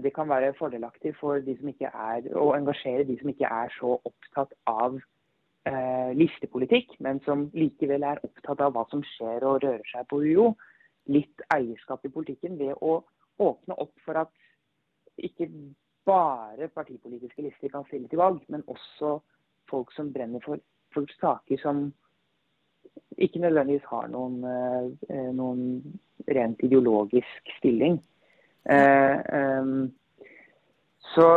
det 0.02 0.12
kan 0.14 0.30
være 0.30 0.54
fordelaktig 0.60 1.16
for 1.18 1.42
de 1.42 1.56
som 1.58 1.72
ikke 1.72 1.90
er, 1.90 2.28
å 2.38 2.52
engasjere 2.54 3.08
de 3.08 3.16
som 3.18 3.32
ikke 3.32 3.50
er 3.50 3.74
så 3.80 3.96
opptatt 3.98 4.54
av 4.70 5.00
listepolitikk, 6.18 6.96
men 7.06 7.20
som 7.22 7.44
likevel 7.54 8.02
er 8.02 8.22
opptatt 8.26 8.64
av 8.66 8.72
hva 8.74 8.82
som 8.90 9.04
skjer 9.06 9.44
og 9.46 9.60
rører 9.62 9.84
seg 9.92 10.08
på 10.10 10.18
UiO. 10.24 10.48
Litt 11.14 11.44
eierskap 11.54 12.02
i 12.06 12.10
politikken 12.14 12.58
ved 12.58 12.74
å 12.82 12.96
åpne 13.42 13.78
opp 13.84 13.94
for 14.06 14.22
at 14.22 14.32
ikke 15.22 15.50
bare 16.06 16.70
partipolitiske 16.74 17.46
lister 17.46 17.74
kan 17.74 17.86
stille 17.88 18.10
til 18.10 18.22
valg, 18.22 18.42
men 18.50 18.64
også 18.68 19.20
folk 19.70 19.92
som 19.96 20.14
brenner 20.14 20.42
for, 20.46 20.62
for 20.94 21.08
saker 21.22 21.62
som 21.62 21.90
ikke 23.18 23.40
nødvendigvis 23.40 23.88
har 23.90 24.08
noen, 24.12 24.44
eh, 24.44 25.30
noen 25.36 25.64
rent 26.28 26.64
ideologisk 26.64 27.54
stilling. 27.58 28.00
Eh, 28.70 29.18
um, 29.62 29.92
så, 31.16 31.28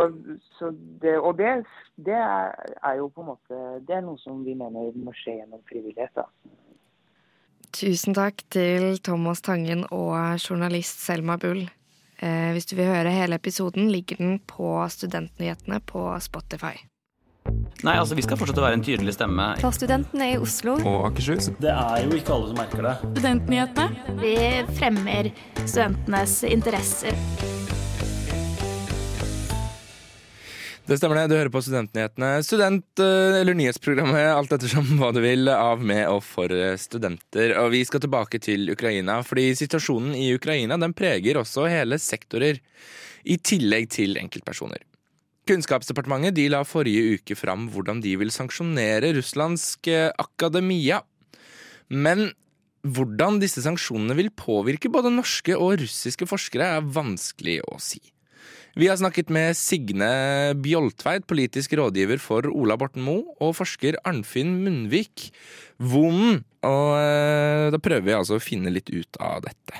så 0.57 0.69
det, 1.01 1.17
og 1.17 1.37
det, 1.37 1.65
det 2.05 2.13
er, 2.13 2.93
jo 2.97 3.07
på 3.09 3.23
en 3.23 3.31
måte 3.31 3.57
Det 3.87 3.95
er 3.97 4.03
noe 4.05 4.19
som 4.21 4.43
vi 4.45 4.53
mener 4.53 4.93
må 4.93 5.13
skje 5.17 5.39
gjennom 5.39 5.63
frivillighet. 5.69 6.13
da. 6.15 6.27
Tusen 7.75 8.15
takk 8.15 8.45
til 8.53 9.01
Thomas 9.03 9.41
Tangen 9.41 9.83
og 9.89 10.13
journalist 10.39 11.01
Selma 11.03 11.35
Bull. 11.41 11.65
Eh, 12.19 12.51
hvis 12.55 12.67
du 12.69 12.75
vil 12.77 12.89
høre 12.89 13.11
hele 13.13 13.39
episoden, 13.39 13.89
ligger 13.91 14.21
den 14.21 14.37
på 14.47 14.77
Studentnyhetene 14.91 15.81
på 15.85 16.07
Spotify. 16.23 16.75
Nei, 17.85 17.93
altså 17.99 18.15
Vi 18.17 18.23
skal 18.25 18.39
fortsette 18.39 18.61
å 18.61 18.65
være 18.65 18.79
en 18.79 18.85
tydelig 18.85 19.13
stemme. 19.17 19.51
For 19.61 19.75
studentene 19.75 20.31
i 20.33 20.37
Oslo. 20.41 20.77
Og 20.81 21.09
Akershus. 21.11 21.51
Det 21.61 21.73
er 21.73 22.07
jo 22.07 22.15
ikke 22.17 22.33
alle 22.33 22.49
som 22.51 22.61
merker 22.61 22.87
det. 22.87 22.95
Studentnyhetene. 23.19 24.17
Vi 24.23 24.35
fremmer 24.79 25.31
studentenes 25.65 26.39
interesser. 26.49 27.74
Det 30.85 30.99
stemmer 30.99 31.17
det. 31.17 31.31
Du 31.31 31.37
hører 31.39 31.49
på 31.49 31.63
Studentnyhetene. 31.65 32.43
Student- 32.45 33.01
eh, 33.01 33.39
eller 33.41 33.57
nyhetsprogrammet, 33.57 34.27
alt 34.29 34.51
ettersom 34.53 34.85
hva 34.99 35.11
du 35.15 35.19
vil, 35.23 35.49
av 35.49 35.81
med 35.81 36.05
og 36.11 36.21
for 36.21 36.45
studenter. 36.77 37.55
Og 37.57 37.71
vi 37.73 37.81
skal 37.83 38.03
tilbake 38.03 38.37
til 38.39 38.69
Ukraina, 38.69 39.23
fordi 39.25 39.49
situasjonen 39.57 40.13
i 40.13 40.29
Ukraina 40.37 40.77
den 40.77 40.93
preger 40.93 41.41
også 41.41 41.65
hele 41.65 41.97
sektorer. 41.97 42.61
I 43.25 43.37
tillegg 43.41 43.89
til 43.89 44.19
enkeltpersoner. 44.21 44.83
Kunnskapsdepartementet 45.49 46.35
de 46.37 46.47
la 46.49 46.61
forrige 46.61 47.17
uke 47.17 47.35
fram 47.37 47.67
hvordan 47.73 47.99
de 48.01 48.15
vil 48.21 48.29
sanksjonere 48.29 49.09
russlandsk 49.17 49.89
eh, 49.89 50.11
akademia. 50.21 51.01
Men 51.89 52.29
hvordan 52.85 53.39
disse 53.41 53.65
sanksjonene 53.65 54.13
vil 54.17 54.29
påvirke 54.29 54.93
både 54.93 55.09
norske 55.09 55.57
og 55.57 55.79
russiske 55.81 56.29
forskere, 56.29 56.77
er 56.77 56.85
vanskelig 56.93 57.63
å 57.65 57.81
si. 57.81 58.01
Vi 58.75 58.89
har 58.91 58.97
snakket 58.99 59.29
med 59.31 59.55
Signe 59.55 60.07
Bjoltveit, 60.59 61.23
politisk 61.27 61.77
rådgiver 61.79 62.19
for 62.19 62.43
Ola 62.51 62.75
Borten 62.75 63.05
Moe, 63.07 63.23
og 63.39 63.53
forsker 63.55 63.95
Arnfinn 64.03 64.57
Munnvik 64.65 65.29
Vonden. 65.79 66.41
Og 66.67 66.89
eh, 66.99 67.69
da 67.71 67.79
prøver 67.79 68.03
vi 68.03 68.15
altså 68.17 68.35
å 68.35 68.43
finne 68.43 68.73
litt 68.75 68.91
ut 68.91 69.15
av 69.23 69.45
dette. 69.45 69.79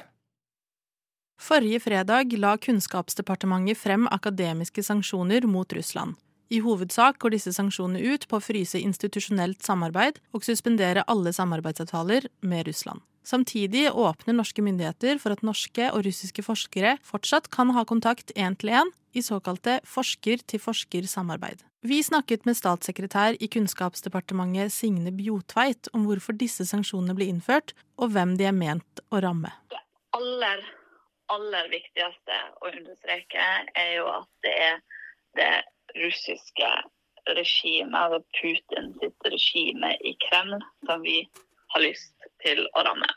Forrige 1.35 1.81
fredag 1.83 2.31
la 2.39 2.53
Kunnskapsdepartementet 2.55 3.77
frem 3.77 4.07
akademiske 4.07 4.85
sanksjoner 4.87 5.43
mot 5.43 5.75
Russland. 5.75 6.15
I 6.47 6.61
hovedsak 6.63 7.19
går 7.19 7.35
disse 7.35 7.51
sanksjonene 7.51 7.99
ut 8.15 8.29
på 8.31 8.39
å 8.39 8.45
fryse 8.47 8.79
institusjonelt 8.79 9.59
samarbeid 9.65 10.23
og 10.31 10.47
suspendere 10.47 11.03
alle 11.11 11.35
samarbeidsavtaler 11.35 12.29
med 12.47 12.69
Russland. 12.69 13.03
Samtidig 13.25 13.87
åpner 13.89 14.37
norske 14.37 14.61
myndigheter 14.61 15.17
for 15.21 15.33
at 15.33 15.41
norske 15.45 15.89
og 15.91 16.05
russiske 16.05 16.45
forskere 16.45 16.95
fortsatt 17.05 17.49
kan 17.53 17.73
ha 17.73 17.85
kontakt 17.89 18.33
én 18.37 18.57
til 18.61 18.69
én 18.69 18.91
i 19.15 19.23
såkalte 19.25 19.79
forsker-til-forsker-samarbeid. 19.89 21.63
Vi 21.85 22.01
snakket 22.03 22.45
med 22.45 22.57
statssekretær 22.57 23.37
i 23.41 23.49
Kunnskapsdepartementet 23.49 24.73
Signe 24.73 25.13
Bjotveit 25.13 25.89
om 25.93 26.07
hvorfor 26.07 26.37
disse 26.37 26.65
sanksjonene 26.65 27.17
ble 27.17 27.29
innført, 27.33 27.75
og 27.97 28.13
hvem 28.13 28.37
de 28.37 28.49
er 28.49 28.57
ment 28.57 29.03
å 29.09 29.21
ramme. 29.25 29.53
Det 29.69 29.81
aller 30.17 30.65
aller 31.33 31.69
viktigste 31.71 32.41
å 32.61 32.71
understreke, 32.71 33.47
er 33.77 33.91
jo 33.97 34.09
at 34.11 34.29
det 34.45 34.53
er 34.67 34.77
det 35.39 35.53
russiske 35.97 36.69
regimet, 37.35 37.97
altså 37.97 38.21
Putins 38.37 39.25
regime 39.25 39.95
i 40.05 40.13
Kreml, 40.27 40.61
som 40.85 41.01
vi 41.05 41.23
har 41.75 41.83
lyst 41.83 42.15
til 42.43 42.65
å 42.73 42.83
ramme. 42.87 43.11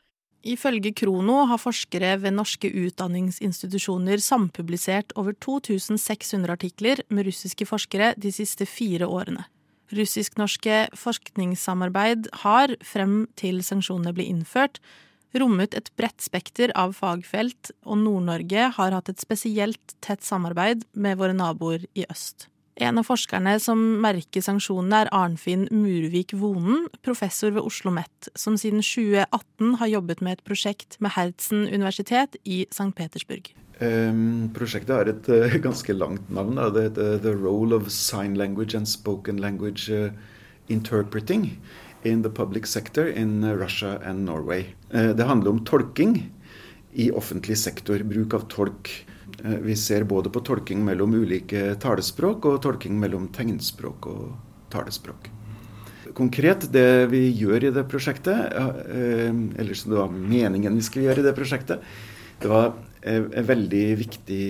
Ifølge 0.49 0.93
Krono 0.95 1.43
har 1.51 1.59
forskere 1.59 2.15
ved 2.23 2.37
norske 2.37 2.71
utdanningsinstitusjoner 2.71 4.23
sampublisert 4.23 5.13
over 5.19 5.35
2600 5.35 6.55
artikler 6.55 7.03
med 7.11 7.27
russiske 7.27 7.67
forskere 7.67 8.13
de 8.17 8.31
siste 8.35 8.69
fire 8.71 9.09
årene. 9.11 9.49
Russisk-norske 9.89 10.91
forskningssamarbeid 11.01 12.29
har, 12.45 12.75
frem 12.85 13.23
til 13.41 13.63
sanksjonene 13.65 14.13
ble 14.15 14.29
innført, 14.29 14.83
rommet 15.39 15.75
et 15.77 15.91
bredt 15.97 16.23
spekter 16.25 16.73
av 16.77 16.95
fagfelt, 16.97 17.73
og 17.89 17.99
Nord-Norge 18.05 18.69
har 18.77 18.95
hatt 18.95 19.11
et 19.13 19.21
spesielt 19.21 19.97
tett 20.05 20.25
samarbeid 20.25 20.85
med 20.93 21.19
våre 21.21 21.37
naboer 21.37 21.89
i 21.99 22.07
øst. 22.09 22.47
En 22.79 22.99
av 23.01 23.09
forskerne 23.09 23.57
som 23.59 23.81
merker 24.05 24.43
sanksjonene, 24.45 25.01
er 25.03 25.09
Arnfinn 25.15 25.65
Murvik 25.75 26.31
Vonen, 26.39 26.87
professor 27.03 27.51
ved 27.51 27.65
Oslo 27.65 27.91
OsloMet, 27.91 28.29
som 28.39 28.55
siden 28.59 28.83
2018 28.83 29.79
har 29.81 29.91
jobbet 29.91 30.21
med 30.23 30.37
et 30.37 30.45
prosjekt 30.47 30.99
med 31.03 31.15
Hertzen 31.17 31.67
universitet 31.67 32.37
i 32.45 32.67
St. 32.71 32.93
Petersburg. 32.95 33.51
Um, 33.81 34.51
prosjektet 34.55 34.95
har 34.95 35.11
et 35.11 35.29
uh, 35.31 35.59
ganske 35.67 35.93
langt 35.95 36.31
navn. 36.31 36.55
Da. 36.59 36.71
Det 36.71 36.87
heter 36.89 37.19
The 37.23 37.35
Role 37.35 37.75
of 37.75 37.91
Sign 37.91 38.39
Language 38.39 38.77
and 38.79 38.87
Spoken 38.89 39.39
Language 39.43 39.91
uh, 39.91 40.13
Interpreting 40.69 41.59
in 42.05 42.23
the 42.23 42.31
Public 42.31 42.67
Sector 42.67 43.09
in 43.09 43.43
uh, 43.43 43.55
Russia 43.59 43.99
and 44.05 44.25
Norway. 44.25 44.75
det 44.91 45.25
handler 45.27 45.51
om 45.51 45.65
tolking 45.65 46.31
i 46.93 47.11
offentlig 47.11 47.59
sektor. 47.59 48.03
Bruk 48.03 48.35
av 48.35 48.49
tolk 48.49 48.91
Eh, 48.99 49.18
vi 49.43 49.77
ser 49.77 50.05
både 50.05 50.31
på 50.31 50.41
tolking 50.41 50.81
mellom 50.85 51.15
ulike 51.15 51.75
talespråk 51.83 52.47
og 52.51 52.61
tolking 52.63 52.99
mellom 52.99 53.29
tegnspråk 53.35 54.09
og 54.11 54.23
talespråk. 54.73 55.31
Konkret, 56.17 56.67
det 56.73 57.07
vi 57.13 57.29
gjør 57.37 57.69
i 57.69 57.73
det 57.75 57.85
prosjektet, 57.91 58.55
eh, 58.59 59.31
eller 59.31 59.79
som 59.79 59.93
det 59.93 60.01
var 60.01 60.11
meningen 60.11 60.75
vi 60.75 60.83
skulle 60.87 61.07
gjøre 61.07 61.23
i 61.23 61.29
det 61.29 61.35
prosjektet, 61.37 61.85
det 62.43 62.51
var 62.51 62.73
eh, 63.03 63.23
en 63.23 63.47
veldig 63.47 63.87
viktig 64.03 64.47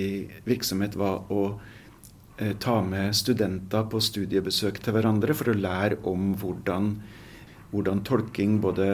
virksomhet 0.48 0.96
var 0.96 1.28
å 1.32 1.50
ta 2.62 2.76
med 2.86 3.16
studenter 3.18 3.88
på 3.90 3.98
studiebesøk 3.98 4.76
til 4.78 4.94
hverandre 4.94 5.34
for 5.34 5.50
å 5.50 5.58
lære 5.58 5.96
om 6.06 6.36
hvordan, 6.38 6.92
hvordan 7.72 8.04
tolking 8.06 8.60
både 8.62 8.86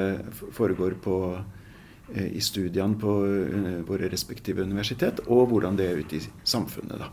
foregår 0.56 0.96
på 1.04 1.18
Eh, 1.34 1.63
i 2.12 2.40
studiene 2.40 2.98
på 3.00 3.12
eh, 3.26 3.82
våre 3.88 4.08
respektive 4.12 4.62
universitet, 4.62 5.22
og 5.26 5.48
hvordan 5.52 5.78
det 5.78 5.88
er 5.88 6.00
ute 6.02 6.18
i 6.18 6.24
samfunnet. 6.44 7.00
da. 7.00 7.10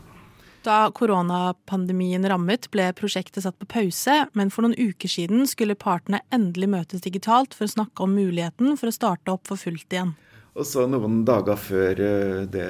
Da 0.62 0.76
koronapandemien 0.94 2.22
rammet, 2.28 2.68
ble 2.70 2.92
prosjektet 2.94 3.42
satt 3.42 3.58
på 3.58 3.66
pause, 3.66 4.18
men 4.38 4.52
for 4.52 4.62
noen 4.62 4.76
uker 4.78 5.10
siden 5.10 5.46
skulle 5.50 5.74
partene 5.74 6.22
endelig 6.30 6.68
møtes 6.70 7.02
digitalt 7.02 7.56
for 7.56 7.66
å 7.66 7.72
snakke 7.72 8.04
om 8.04 8.14
muligheten 8.14 8.76
for 8.78 8.92
å 8.92 8.94
starte 8.94 9.34
opp 9.34 9.50
for 9.50 9.58
fullt 9.58 9.90
igjen. 9.90 10.14
Og 10.52 10.68
så 10.68 10.84
noen 10.86 11.22
dager 11.26 11.58
før 11.58 12.04
eh, 12.04 12.42
det 12.52 12.68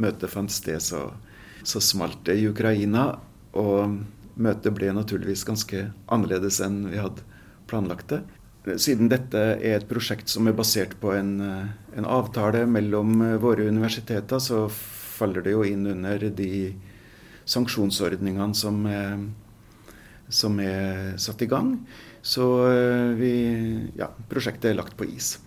møtet 0.00 0.32
fant 0.32 0.52
sted, 0.52 0.82
så, 0.82 1.06
så 1.62 1.80
smalt 1.80 2.24
det 2.26 2.40
i 2.40 2.48
Ukraina. 2.50 3.12
Og 3.56 4.00
møtet 4.40 4.74
ble 4.74 4.90
naturligvis 4.96 5.46
ganske 5.46 5.86
annerledes 6.10 6.60
enn 6.64 6.82
vi 6.90 7.00
hadde 7.00 7.24
planlagt 7.70 8.10
det. 8.10 8.20
Siden 8.60 9.08
dette 9.08 9.40
er 9.56 9.78
et 9.78 9.88
prosjekt 9.88 10.28
som 10.28 10.48
er 10.48 10.56
basert 10.56 10.92
på 11.00 11.14
en, 11.16 11.40
eh, 11.40 11.68
en, 11.96 12.04
avtale 12.04 12.66
mellom 12.68 13.22
eh, 13.24 13.36
våre 13.40 13.64
universiteter, 13.64 14.38
så 14.38 14.66
faller 14.68 15.42
det 15.42 15.54
jo 15.54 15.64
inn 15.64 15.86
under 15.88 16.18
de 16.28 16.74
sanksjonsordningene 17.48 18.54
som 18.54 18.84
er, 18.86 19.22
som 20.28 20.60
er 20.60 21.16
satt 21.16 21.40
i 21.40 21.48
gang. 21.48 21.78
Så 22.20 22.44
eh, 22.68 23.14
vi, 23.16 23.32
ja, 23.96 24.10
prosjektet 24.28 24.74
er 24.74 24.76
lagt 24.76 24.98
på 24.98 25.08
is. 25.08 25.38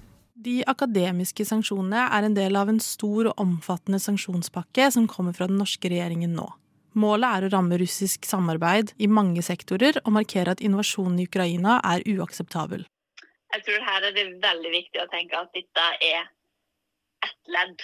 De 0.43 0.63
akademiske 0.67 1.45
sanksjonene 1.45 2.07
er 2.17 2.25
en 2.25 2.33
del 2.35 2.57
av 2.57 2.71
en 2.71 2.81
stor 2.81 3.29
og 3.29 3.37
omfattende 3.39 4.01
sanksjonspakke 4.01 4.89
som 4.91 5.05
kommer 5.07 5.37
fra 5.37 5.45
den 5.47 5.61
norske 5.61 5.87
regjeringen 5.87 6.33
nå. 6.33 6.49
Målet 6.97 7.29
er 7.29 7.45
å 7.45 7.53
ramme 7.53 7.77
russisk 7.81 8.25
samarbeid 8.25 8.91
i 9.01 9.07
mange 9.09 9.45
sektorer 9.45 10.01
og 10.03 10.17
markere 10.17 10.57
at 10.57 10.65
innovasjonen 10.65 11.21
i 11.21 11.29
Ukraina 11.29 11.77
er 11.85 12.03
uakseptabel. 12.09 12.83
Jeg 13.53 13.65
tror 13.67 13.85
her 13.85 14.07
er 14.07 14.15
det 14.15 14.25
veldig 14.41 14.71
viktig 14.73 15.01
å 15.03 15.09
tenke 15.11 15.37
at 15.37 15.53
dette 15.53 15.85
er 16.01 16.25
ett 17.23 17.51
ledd 17.53 17.83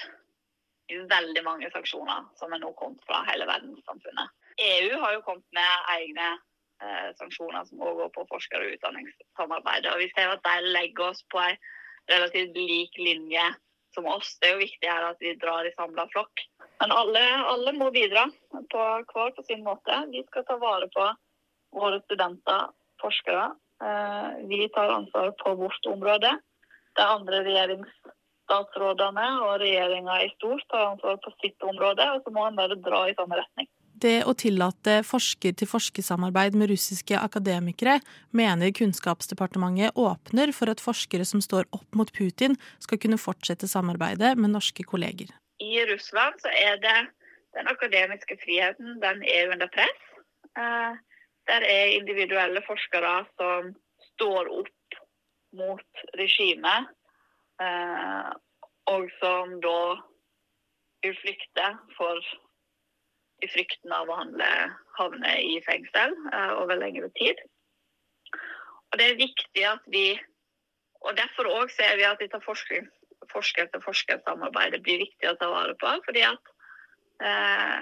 i 0.90 0.98
veldig 1.12 1.44
mange 1.46 1.70
sanksjoner 1.74 2.26
som 2.40 2.54
er 2.54 2.62
nå 2.64 2.72
kommet 2.80 3.04
fra 3.06 3.22
hele 3.28 3.46
verdenssamfunnet. 3.46 4.32
EU 4.60 4.98
har 5.04 5.14
jo 5.14 5.26
kommet 5.28 5.46
med 5.56 5.92
egne 5.94 6.30
eh, 6.34 7.12
sanksjoner 7.20 7.68
som 7.70 7.84
òg 7.86 8.02
går 8.02 8.10
på 8.16 8.26
forsker- 8.32 8.66
og 8.66 8.74
utdanningssamarbeidet. 8.76 9.94
Og 9.94 10.02
vi 10.02 10.10
ser 10.16 10.34
at 10.34 10.44
de 10.48 10.74
legger 10.74 11.12
oss 11.12 11.22
på 11.32 11.44
en 11.44 11.62
relativt 12.10 12.58
lik 12.58 12.98
linje 12.98 13.46
som 13.94 14.10
oss. 14.10 14.36
Det 14.42 14.50
er 14.50 14.58
jo 14.58 14.66
viktig 14.66 14.90
her 14.90 15.12
at 15.12 15.22
vi 15.22 15.38
drar 15.38 15.70
i 15.70 15.76
samla 15.78 16.10
flokk. 16.10 16.46
Men 16.82 16.96
alle, 16.96 17.24
alle, 17.54 17.76
må 17.78 17.92
bidra 17.94 18.26
på 18.74 18.84
hver 19.14 19.34
på 19.38 19.46
sin 19.46 19.64
måte. 19.64 20.04
Vi 20.12 20.26
skal 20.28 20.46
ta 20.50 20.58
vare 20.58 20.90
på 20.98 21.08
våre 21.78 22.02
studenter, 22.08 22.72
forskere, 23.02 23.52
vi 24.50 24.70
tar 24.76 24.90
ansvar 24.92 25.32
på 25.40 25.56
vårt 25.56 25.86
område. 25.88 26.32
De 26.98 27.06
andre 27.06 27.44
regjeringsstatsrådene 27.48 29.28
og 29.46 29.60
regjeringa 29.62 30.22
i 30.26 30.32
stort 30.36 30.66
tar 30.72 30.92
ansvar 30.94 31.20
på 31.24 31.34
sitt 31.40 31.64
område, 31.64 32.08
og 32.16 32.26
så 32.26 32.34
må 32.36 32.48
en 32.48 32.60
bare 32.60 32.80
dra 32.84 33.06
i 33.10 33.16
samme 33.18 33.40
retning. 33.40 33.70
Det 34.00 34.22
å 34.24 34.32
tillate 34.38 35.02
forsker-til-forsker-samarbeid 35.04 36.56
med 36.56 36.70
russiske 36.72 37.20
akademikere 37.20 37.98
mener 38.32 38.72
Kunnskapsdepartementet 38.76 39.98
åpner 40.00 40.54
for 40.56 40.72
at 40.72 40.84
forskere 40.84 41.26
som 41.28 41.44
står 41.44 41.68
opp 41.76 41.98
mot 42.00 42.12
Putin, 42.16 42.56
skal 42.80 43.02
kunne 43.04 43.20
fortsette 43.20 43.68
samarbeidet 43.68 44.38
med 44.40 44.54
norske 44.56 44.86
kolleger. 44.88 45.34
I 45.60 45.84
Russland 45.90 46.40
så 46.40 46.52
er 46.56 46.80
det 46.80 46.96
den 47.58 47.68
akademiske 47.68 48.40
friheten 48.40 49.02
den 49.04 49.26
er 49.28 49.52
under 49.52 49.68
press. 49.74 50.06
Der 51.50 51.66
er 51.66 51.96
individuelle 51.98 52.62
forskere 52.68 53.14
som 53.40 53.72
står 54.14 54.52
opp 54.60 54.98
mot 55.58 55.90
regimet, 56.20 56.82
eh, 57.62 58.30
og 58.94 59.04
som 59.18 59.46
da 59.64 59.82
vil 61.04 61.16
flykte 61.24 61.66
for 61.98 62.18
i 63.42 63.48
frykten 63.50 63.92
av 63.96 64.10
å 64.12 64.16
handle, 64.20 64.50
havne 65.00 65.32
i 65.42 65.62
fengsel 65.66 66.14
eh, 66.34 66.54
over 66.60 66.76
lengre 66.78 67.10
tid. 67.18 67.38
Og 68.90 68.98
det 69.00 69.06
er 69.08 69.24
viktig 69.24 69.64
at 69.70 69.84
vi 69.88 70.20
og 71.00 71.16
Derfor 71.16 71.48
òg 71.48 71.72
ser 71.72 71.96
vi 71.96 72.04
at 72.04 72.20
dette 72.20 72.44
forsker-til-forsker-samarbeidet 72.44 74.84
blir 74.84 75.00
viktig 75.06 75.30
å 75.30 75.38
ta 75.40 75.48
vare 75.48 75.72
på. 75.80 75.88
fordi 76.04 76.22
at 76.28 76.44
eh, 77.24 77.80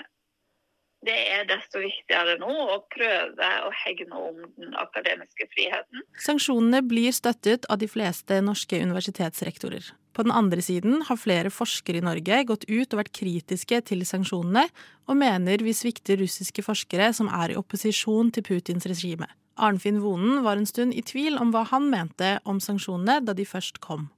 det 1.05 1.17
er 1.29 1.45
desto 1.45 1.79
viktigere 1.81 2.37
nå 2.41 2.49
å 2.49 2.79
prøve 2.89 3.49
å 3.67 3.69
hegne 3.83 4.17
om 4.17 4.39
den 4.57 4.73
akademiske 4.81 5.45
friheten. 5.53 6.03
Sanksjonene 6.25 6.81
blir 6.85 7.13
støttet 7.13 7.67
av 7.69 7.79
de 7.83 7.89
fleste 7.91 8.39
norske 8.41 8.79
universitetsrektorer. 8.81 9.91
På 10.17 10.25
den 10.25 10.33
andre 10.33 10.63
siden 10.65 11.03
har 11.05 11.19
flere 11.21 11.51
forskere 11.53 12.01
i 12.01 12.05
Norge 12.05 12.41
gått 12.49 12.65
ut 12.65 12.89
og 12.89 13.03
vært 13.03 13.13
kritiske 13.13 13.83
til 13.85 14.01
sanksjonene, 14.09 14.65
og 15.05 15.19
mener 15.21 15.61
vi 15.61 15.75
svikter 15.77 16.17
russiske 16.17 16.65
forskere 16.65 17.11
som 17.13 17.29
er 17.29 17.53
i 17.53 17.59
opposisjon 17.59 18.33
til 18.33 18.47
Putins 18.47 18.89
regime. 18.89 19.29
Arnfinn 19.57 20.01
Vonen 20.01 20.41
var 20.45 20.57
en 20.57 20.69
stund 20.69 20.97
i 20.97 21.05
tvil 21.05 21.37
om 21.41 21.53
hva 21.53 21.63
han 21.69 21.91
mente 21.93 22.37
om 22.49 22.57
sanksjonene 22.61 23.21
da 23.25 23.37
de 23.37 23.45
først 23.45 23.77
kom. 23.81 24.09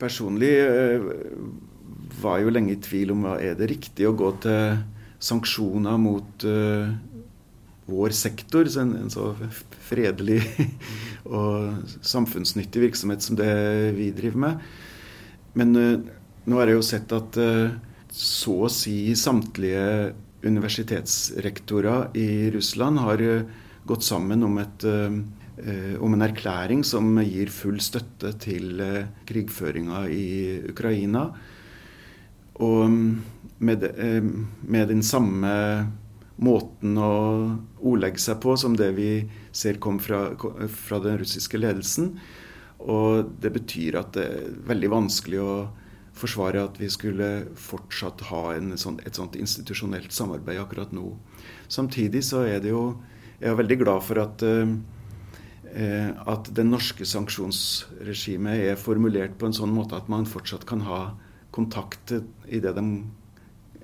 Personlig 0.00 0.54
øh, 0.64 1.08
var 2.22 2.38
jeg 2.38 2.48
jo 2.48 2.54
lenge 2.54 2.72
i 2.72 2.80
tvil 2.80 3.12
om 3.12 3.24
hva 3.26 3.36
er 3.44 3.56
det 3.58 3.68
riktig 3.72 4.08
å 4.08 4.16
gå 4.16 4.32
til 4.44 4.80
sanksjoner 5.18 5.98
mot 6.00 6.44
uh, 6.46 6.90
vår 7.88 8.14
sektor, 8.14 8.68
en, 8.80 8.94
en, 9.02 9.10
så 9.10 9.32
fredelig 9.88 10.42
og 11.38 11.82
samfunnsnyttig 12.06 12.84
virksomhet 12.88 13.24
som 13.24 13.38
det 13.38 13.50
vi 13.96 14.10
driver 14.14 14.44
med. 14.46 14.64
Men 15.58 15.74
uh, 15.76 15.98
nå 16.48 16.60
har 16.60 16.70
jeg 16.70 16.78
jo 16.78 16.86
sett 16.86 17.14
at 17.16 17.40
uh, 17.42 17.74
så 18.14 18.54
å 18.66 18.72
si 18.72 19.12
samtlige 19.18 20.14
universitetsrektorer 20.46 22.14
i 22.18 22.48
Russland 22.54 23.02
har 23.02 23.22
gått 23.88 24.06
sammen 24.06 24.44
om, 24.46 24.54
et, 24.62 24.84
om 24.86 26.14
en 26.14 26.24
erklæring 26.24 26.84
som 26.86 27.18
gir 27.20 27.50
full 27.52 27.80
støtte 27.82 28.30
til 28.40 28.80
krigføringa 29.28 30.04
i 30.14 30.28
Ukraina. 30.70 31.26
Og 32.58 32.90
med, 33.58 33.84
eh, 33.84 34.22
med, 34.60 34.88
den 34.88 35.02
samme 35.02 35.52
måten 36.36 36.98
å 36.98 37.58
ordlegge 37.78 38.22
seg 38.22 38.40
på 38.42 38.56
som 38.58 38.76
det 38.78 38.92
vi 38.96 39.10
ser 39.52 39.78
kom 39.82 39.98
fra, 40.02 40.32
fra, 40.68 41.00
den 41.02 41.18
russiske 41.18 41.58
ledelsen. 41.58 42.16
Og 42.78 43.30
det 43.42 43.52
betyr 43.54 43.98
at 43.98 44.12
det 44.14 44.26
er 44.26 44.56
veldig 44.68 44.90
vanskelig 44.94 45.40
å 45.42 45.54
forsvare 46.18 46.64
at 46.66 46.78
vi 46.80 46.88
skulle 46.90 47.46
fortsatt 47.54 48.24
ha 48.30 48.42
sånn, 48.78 48.98
et 49.06 49.18
sånt 49.18 49.36
institusjonelt 49.38 50.14
samarbeid 50.14 50.58
akkurat 50.58 50.94
nå. 50.94 51.12
Samtidig 51.70 52.24
så 52.26 52.42
er 52.46 52.62
det 52.62 52.74
jo 52.74 52.96
jeg 53.38 53.52
er 53.52 53.58
veldig 53.58 53.78
glad 53.84 54.02
for 54.02 54.18
at 54.18 54.42
at 56.26 56.48
det 56.56 56.64
norske 56.64 57.04
sanksjonsregimet 57.06 58.64
er 58.70 58.78
formulert 58.80 59.36
på 59.38 59.46
en 59.46 59.54
sånn 59.54 59.70
måte 59.70 59.98
at 59.98 60.08
man 60.10 60.24
fortsatt 60.26 60.64
kan 60.66 60.80
ha 60.86 61.00
kontakt 61.50 62.12
i 62.48 62.60
det, 62.60 62.72
de, 62.76 62.84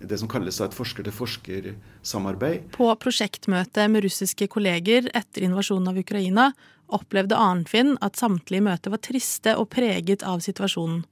det 0.01 0.19
som 0.21 0.29
kalles 0.31 0.61
et 0.61 0.77
forsker-til-forsker-samarbeid. 0.77 2.71
På 2.77 2.91
prosjektmøte 3.01 3.89
med 3.93 4.05
russiske 4.07 4.49
kolleger 4.53 5.09
etter 5.15 5.47
invasjonen 5.47 5.93
av 5.93 6.01
Ukraina 6.01 6.51
opplevde 6.95 7.39
Arnfinn 7.39 7.97
at 8.05 8.21
samtlige 8.21 8.65
møter 8.67 8.93
var 8.93 9.03
triste 9.05 9.57
og 9.59 9.71
preget 9.73 10.27
av 10.27 10.45
situasjonen. 10.45 11.05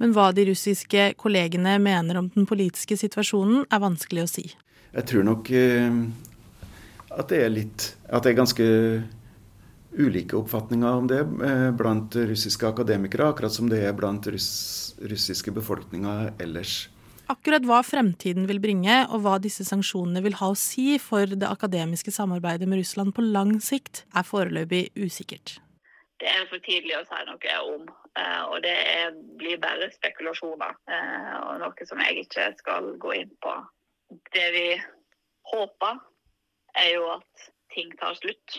Men 0.00 0.14
hva 0.16 0.30
de 0.32 0.46
russiske 0.48 1.10
kollegene 1.20 1.76
mener 1.82 2.16
om 2.16 2.30
den 2.32 2.46
politiske 2.48 2.96
situasjonen, 2.96 3.66
er 3.68 3.82
vanskelig 3.82 4.24
å 4.24 4.30
si. 4.30 4.46
Jeg 4.94 5.06
tror 5.10 5.26
nok 5.28 5.50
at 7.10 7.30
det 7.30 7.40
er 7.44 7.52
litt 7.52 7.84
At 8.10 8.24
det 8.24 8.32
er 8.32 8.38
ganske 8.40 8.66
ulike 9.98 10.36
oppfatninger 10.38 11.02
om 11.02 11.08
det 11.10 11.20
eh, 11.20 11.70
blant 11.76 12.16
russiske 12.16 12.68
akademikere, 12.68 13.30
akkurat 13.32 13.54
som 13.54 13.68
det 13.70 13.82
er 13.86 13.96
blant 13.96 14.26
russ, 14.30 14.50
russiske 15.00 15.54
befolkninger 15.56 16.34
ellers. 16.42 16.88
Akkurat 17.30 17.62
hva 17.62 17.78
fremtiden 17.86 18.48
vil 18.50 18.58
bringe, 18.62 19.04
og 19.14 19.22
hva 19.22 19.36
disse 19.42 19.62
sanksjonene 19.66 20.22
vil 20.24 20.34
ha 20.40 20.50
å 20.50 20.58
si 20.58 20.96
for 20.98 21.30
det 21.30 21.46
akademiske 21.46 22.10
samarbeidet 22.14 22.66
med 22.66 22.80
Russland 22.80 23.14
på 23.14 23.22
lang 23.22 23.60
sikt, 23.62 24.04
er 24.10 24.26
foreløpig 24.26 24.88
usikkert. 24.98 25.60
Det 26.20 26.28
er 26.28 26.48
for 26.50 26.60
tidlig 26.66 26.96
å 26.98 27.04
si 27.06 27.20
noe 27.28 27.54
om, 27.70 27.86
eh, 28.18 28.42
og 28.50 28.58
det 28.66 28.74
blir 29.38 29.60
bare 29.62 29.92
spekulasjoner. 29.94 30.74
Eh, 30.90 31.36
og 31.46 31.62
noe 31.62 31.86
som 31.86 32.02
jeg 32.02 32.26
ikke 32.26 32.50
skal 32.58 32.90
gå 32.98 33.14
inn 33.22 33.30
på. 33.40 33.54
Det 34.34 34.48
vi 34.56 34.66
håper, 35.54 36.02
er 36.82 36.90
jo 36.96 37.06
at 37.14 37.48
ting 37.74 37.94
tar 38.02 38.18
slutt. 38.18 38.58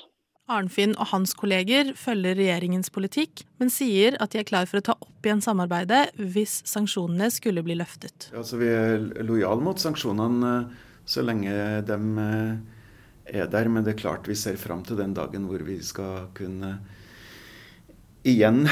Arnfinn 0.52 0.96
og 0.98 1.12
hans 1.14 1.34
kolleger 1.38 1.94
følger 1.98 2.36
regjeringens 2.40 2.92
politikk, 2.94 3.44
men 3.62 3.72
sier 3.72 4.18
at 4.24 4.34
de 4.34 4.42
er 4.42 4.48
klar 4.48 4.68
for 4.70 4.82
å 4.82 4.86
ta 4.86 4.96
opp 4.98 5.28
igjen 5.28 5.44
samarbeidet 5.44 6.10
hvis 6.18 6.62
sanksjonene 6.68 7.30
skulle 7.32 7.64
bli 7.66 7.78
løftet. 7.80 8.32
Altså, 8.36 8.60
vi 8.62 8.72
er 8.72 9.06
lojale 9.28 9.64
mot 9.64 9.80
sanksjonene 9.80 10.56
så 11.06 11.24
lenge 11.26 11.54
de 11.88 12.00
er 13.32 13.52
der, 13.52 13.70
men 13.70 13.86
det 13.86 13.96
er 13.96 14.02
klart 14.02 14.28
vi 14.30 14.38
ser 14.38 14.58
fram 14.60 14.84
til 14.88 15.00
den 15.00 15.14
dagen 15.18 15.48
hvor 15.50 15.64
vi 15.66 15.78
skal 15.86 16.32
kunne 16.38 16.80
igjen 18.28 18.66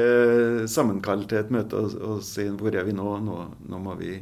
sammenkalle 0.76 1.26
til 1.30 1.40
et 1.40 1.52
møte 1.54 1.78
og, 1.78 1.94
og 1.96 2.24
si 2.26 2.46
hvor 2.54 2.74
er 2.74 2.86
vi 2.86 2.94
nå? 2.94 3.08
nå? 3.24 3.38
Nå 3.66 3.80
må 3.82 3.96
vi 3.98 4.18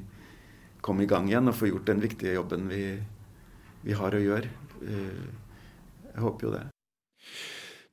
komme 0.84 1.04
i 1.04 1.10
gang 1.10 1.28
igjen 1.28 1.50
og 1.50 1.58
få 1.58 1.72
gjort 1.72 1.88
den 1.90 2.04
viktige 2.04 2.36
jobben 2.36 2.68
vi, 2.68 2.84
vi 3.84 3.96
har 3.96 4.14
å 4.14 4.22
gjøre. 4.22 4.52
Jeg 4.84 6.22
håper 6.22 6.48
jo 6.48 6.54
det. 6.54 6.64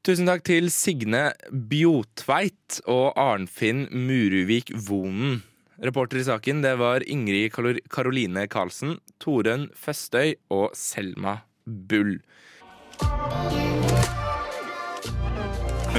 Tusen 0.02 0.26
takk 0.26 0.42
til 0.42 0.66
Signe 0.74 1.28
Bjotveit 1.70 2.80
og 2.90 3.12
Arnfinn 3.22 3.84
Muruvik 3.94 4.72
Vonen. 4.88 5.44
Reporter 5.78 6.18
i 6.18 6.24
saken 6.26 6.64
det 6.64 6.72
var 6.82 7.06
Ingrid 7.06 7.54
Karoline 7.54 8.48
Karlsen, 8.50 8.96
Torunn 9.22 9.68
Føstøy 9.78 10.34
og 10.50 10.74
Selma 10.74 11.36
Bull. 11.70 12.18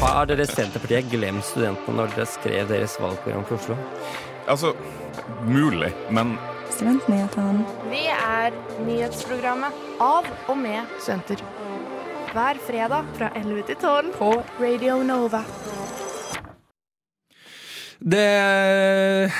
Har 0.03 0.27
dere 0.27 0.49
Senterpartiet 0.51 1.07
glemt 1.15 1.47
studentene 1.47 2.01
når 2.01 2.17
dere 2.17 2.27
skrev 2.35 2.75
deres 2.75 2.99
valgprogram 2.99 3.47
for 3.47 3.61
Oslo? 3.61 3.79
Altså, 4.51 4.75
mulig, 5.47 5.95
men 6.11 6.35
Studentnyhetene. 6.75 7.63
Vi 7.87 8.09
er 8.11 8.51
nyhetsprogrammet 8.83 9.85
av 10.03 10.27
og 10.49 10.57
med 10.59 10.91
studenter. 10.99 11.47
Hver 12.33 12.57
fredag 12.65 13.09
fra 13.13 13.29
11 13.37 13.67
til 13.69 13.77
12 13.77 14.07
på 14.17 14.31
Radio 14.61 15.03
Nova. 15.05 15.43
Det 18.01 19.33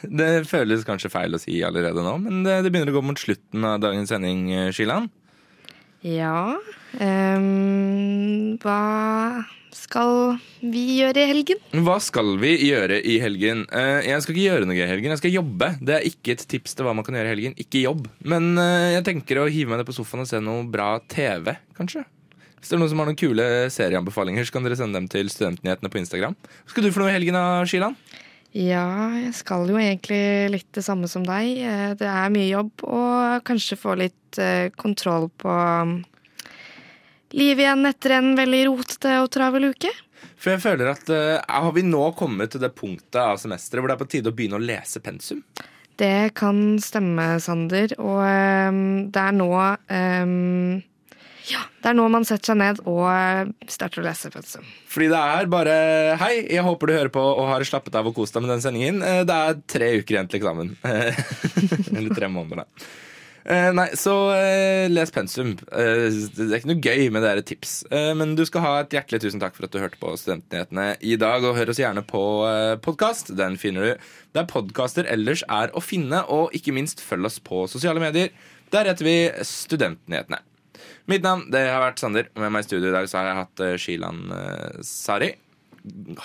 Det 0.00 0.28
føles 0.48 0.84
kanskje 0.84 1.10
feil 1.12 1.36
å 1.36 1.40
si 1.40 1.58
allerede 1.64 2.04
nå, 2.04 2.12
men 2.20 2.42
det, 2.44 2.58
det 2.64 2.70
begynner 2.72 2.92
å 2.92 2.98
gå 2.98 3.02
mot 3.08 3.20
slutten 3.20 3.64
av 3.68 3.80
dagens 3.82 4.12
sending, 4.12 4.46
Skiland. 4.72 5.10
Ja 6.06 6.56
um, 6.96 8.56
Hva 8.62 8.82
skal 9.76 10.38
vi 10.60 10.84
gjøre 11.00 11.20
i 11.20 11.28
helgen? 11.28 11.60
Hva 11.84 11.98
skal 12.02 12.32
vi 12.40 12.54
gjøre 12.70 13.00
i 13.04 13.18
helgen? 13.20 13.66
Uh, 13.68 14.00
jeg 14.06 14.24
skal 14.24 14.34
ikke 14.34 14.46
gjøre 14.46 14.68
noe 14.68 14.78
i 14.78 14.88
helgen, 14.88 15.12
jeg 15.12 15.20
skal 15.20 15.34
jobbe. 15.34 15.68
Det 15.84 15.94
er 15.98 16.06
ikke 16.08 16.34
et 16.34 16.46
tips 16.50 16.74
til 16.76 16.88
hva 16.88 16.94
man 16.96 17.04
kan 17.06 17.18
gjøre 17.18 17.28
i 17.28 17.32
helgen. 17.34 17.58
Ikke 17.60 17.84
jobb. 17.84 18.08
Men 18.24 18.54
uh, 18.56 18.88
jeg 18.96 19.04
tenker 19.10 19.42
å 19.42 19.50
hive 19.52 19.72
meg 19.72 19.82
ned 19.82 19.88
på 19.88 19.96
sofaen 19.96 20.24
og 20.24 20.30
se 20.30 20.40
noe 20.42 20.64
bra 20.72 20.94
TV, 21.10 21.52
kanskje. 21.76 22.06
Hvis 22.60 22.72
det 22.72 22.76
er 22.76 22.82
noen 22.82 22.92
som 22.92 23.00
har 23.00 23.08
noen 23.08 23.20
kule 23.20 23.46
serieanbefalinger, 23.72 24.48
så 24.48 24.56
kan 24.56 24.66
dere 24.66 24.80
sende 24.80 24.98
dem 24.98 25.08
til 25.12 25.30
Studentnyhetene 25.32 25.92
på 25.92 26.00
Instagram. 26.00 26.36
Hva 26.36 26.74
skal 26.74 26.84
du 26.84 26.90
for 26.92 27.04
noe 27.04 27.12
i 27.12 27.16
helgen, 27.16 27.36
da, 27.36 27.62
Skiland? 27.68 28.00
Ja, 28.56 29.14
jeg 29.14 29.34
skal 29.38 29.68
jo 29.70 29.78
egentlig 29.78 30.50
litt 30.50 30.70
det 30.74 30.82
samme 30.82 31.06
som 31.10 31.22
deg. 31.22 31.60
Det 32.00 32.08
er 32.10 32.32
mye 32.34 32.48
jobb, 32.48 32.82
og 32.82 33.44
kanskje 33.46 33.78
få 33.78 33.94
litt 34.00 34.40
kontroll 34.80 35.28
på 35.38 35.54
livet 37.36 37.64
igjen 37.64 37.86
etter 37.86 38.16
en 38.18 38.32
veldig 38.38 38.62
rotete 38.68 39.16
og 39.22 39.30
travel 39.34 39.70
uke. 39.70 39.92
For 40.40 40.54
jeg 40.54 40.62
føler 40.62 40.92
at 40.92 41.10
uh, 41.12 41.40
Har 41.40 41.74
vi 41.76 41.84
nå 41.86 42.02
kommet 42.18 42.54
til 42.54 42.62
det 42.62 42.72
punktet 42.76 43.20
av 43.20 43.40
semesteret 43.40 43.82
hvor 43.82 43.90
det 43.90 43.96
er 43.96 44.02
på 44.02 44.10
tide 44.16 44.32
å 44.32 44.36
begynne 44.36 44.60
å 44.60 44.64
lese 44.64 45.02
pensum? 45.04 45.42
Det 46.00 46.32
kan 46.36 46.78
stemme, 46.80 47.34
Sander. 47.44 47.92
Og 48.00 48.22
um, 48.24 49.10
det 49.12 49.20
er 49.20 49.34
nå 49.36 49.50
um, 49.52 50.78
Ja, 51.48 51.62
det 51.80 51.92
er 51.92 51.96
nå 51.96 52.06
man 52.12 52.26
setter 52.28 52.52
seg 52.52 52.58
ned 52.60 52.80
og 52.88 53.52
starter 53.70 54.02
å 54.02 54.06
lese 54.06 54.30
pensum. 54.32 54.64
Fordi 54.90 55.10
det 55.12 55.20
er 55.34 55.50
bare 55.50 55.76
Hei, 56.20 56.34
jeg 56.52 56.64
håper 56.66 56.90
du 56.90 56.96
hører 56.96 57.12
på 57.14 57.22
og 57.22 57.52
har 57.52 57.64
slappet 57.66 57.96
av 57.96 58.10
og 58.10 58.16
kost 58.16 58.36
deg 58.36 58.44
med 58.44 58.52
den 58.54 58.64
sendingen. 58.64 59.00
Det 59.00 59.36
er 59.36 59.62
tre 59.70 59.92
uker 60.00 60.16
igjen 60.16 60.30
til 60.30 60.40
eksamen. 60.40 60.74
Eller 61.96 62.10
tre 62.16 62.28
måneder, 62.32 62.64
da. 62.64 62.90
Uh, 63.40 63.70
nei, 63.72 63.86
så 63.96 64.12
les 64.92 65.14
pensum. 65.14 65.54
Det 65.56 66.44
er 66.44 66.58
ikke 66.58 66.70
noe 66.70 66.84
gøy 66.84 67.06
med 67.14 67.24
dere 67.24 67.44
tips. 67.46 67.78
men 68.18 68.36
du 68.38 68.44
skal 68.46 68.66
ha 68.66 68.74
et 68.82 68.92
hjertelig 68.94 69.22
tusen 69.24 69.40
takk 69.42 69.56
for 69.56 69.66
at 69.66 69.72
du 69.72 69.80
hørte 69.80 69.98
på 70.02 70.12
Studentnyhetene 70.20 70.90
i 71.00 71.16
dag. 71.20 71.46
Og 71.48 71.56
hør 71.56 71.72
oss 71.72 71.80
gjerne 71.80 72.04
på 72.06 72.22
podkast. 72.84 73.32
Den 73.38 73.56
finner 73.60 73.88
du 73.88 74.12
der 74.36 74.46
podkaster 74.50 75.08
ellers 75.10 75.42
er 75.48 75.72
å 75.72 75.82
finne. 75.82 76.20
Og 76.28 76.54
ikke 76.56 76.76
minst 76.76 77.00
følg 77.02 77.32
oss 77.32 77.40
på 77.42 77.64
sosiale 77.72 78.02
medier. 78.02 78.30
Der 78.70 78.92
heter 78.92 79.08
vi 79.08 79.18
Studentnyhetene. 79.46 80.44
Mitt 81.10 81.24
navn 81.26 81.48
det 81.52 81.64
har 81.68 81.82
vært 81.84 82.02
Sander. 82.02 82.30
Med 82.38 82.54
meg 82.54 82.64
i 82.64 82.68
studio 82.68 82.90
i 82.90 82.94
dag 82.94 83.08
så 83.10 83.20
har 83.20 83.30
jeg 83.30 83.40
hatt 83.42 83.64
Shilan 83.82 84.22
Sari. 84.86 85.34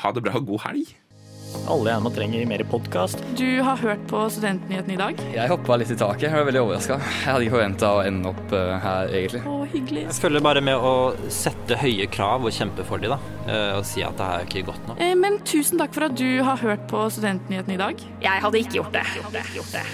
Ha 0.03 0.13
det 0.15 0.23
bra 0.25 0.37
og 0.39 0.53
god 0.53 0.65
helg. 0.69 0.95
Alle 1.65 1.93
jeg 1.93 2.03
nå 2.03 2.11
trenger 2.13 2.47
mer 2.49 2.61
podkast. 2.69 3.21
Du 3.39 3.47
har 3.65 3.79
hørt 3.79 4.03
på 4.09 4.19
Studentnyhetene 4.33 4.95
i 4.95 4.99
dag? 4.99 5.21
Jeg 5.33 5.49
hoppa 5.49 5.77
litt 5.79 5.91
i 5.93 5.97
taket. 5.97 6.27
Jeg 6.27 6.35
var 6.35 6.47
veldig 6.49 6.61
overraska. 6.61 6.97
Jeg 6.99 7.29
hadde 7.29 7.47
ikke 7.47 7.55
forventa 7.55 7.91
å 7.95 8.01
ende 8.05 8.31
opp 8.31 8.53
uh, 8.53 8.75
her, 8.83 9.13
egentlig. 9.21 9.43
Å, 9.49 9.57
hyggelig. 9.73 10.05
Jeg 10.09 10.17
føler 10.27 10.45
bare 10.45 10.63
med 10.65 10.87
å 10.89 10.95
sette 11.33 11.79
høye 11.81 12.09
krav 12.11 12.45
og 12.45 12.55
kjempe 12.55 12.85
for 12.87 13.01
dem, 13.01 13.15
da. 13.15 13.35
Uh, 13.47 13.77
og 13.79 13.85
si 13.87 14.03
at 14.05 14.17
det 14.19 14.31
her 14.31 14.41
er 14.43 14.49
ikke 14.49 14.65
godt 14.71 14.89
nok. 14.91 15.01
Eh, 15.01 15.15
men 15.19 15.39
tusen 15.47 15.81
takk 15.81 15.95
for 15.95 16.09
at 16.09 16.17
du 16.19 16.27
har 16.45 16.59
hørt 16.61 16.89
på 16.91 17.07
Studentnyhetene 17.17 17.79
i 17.79 17.81
dag. 17.85 18.09
Jeg 18.25 18.45
hadde 18.45 18.65
ikke 18.65 18.81
gjort 18.81 18.99
det. 18.99 19.07
Gjort 19.21 19.39
det. 19.39 19.47
Gjort 19.57 19.79
det. 19.79 19.87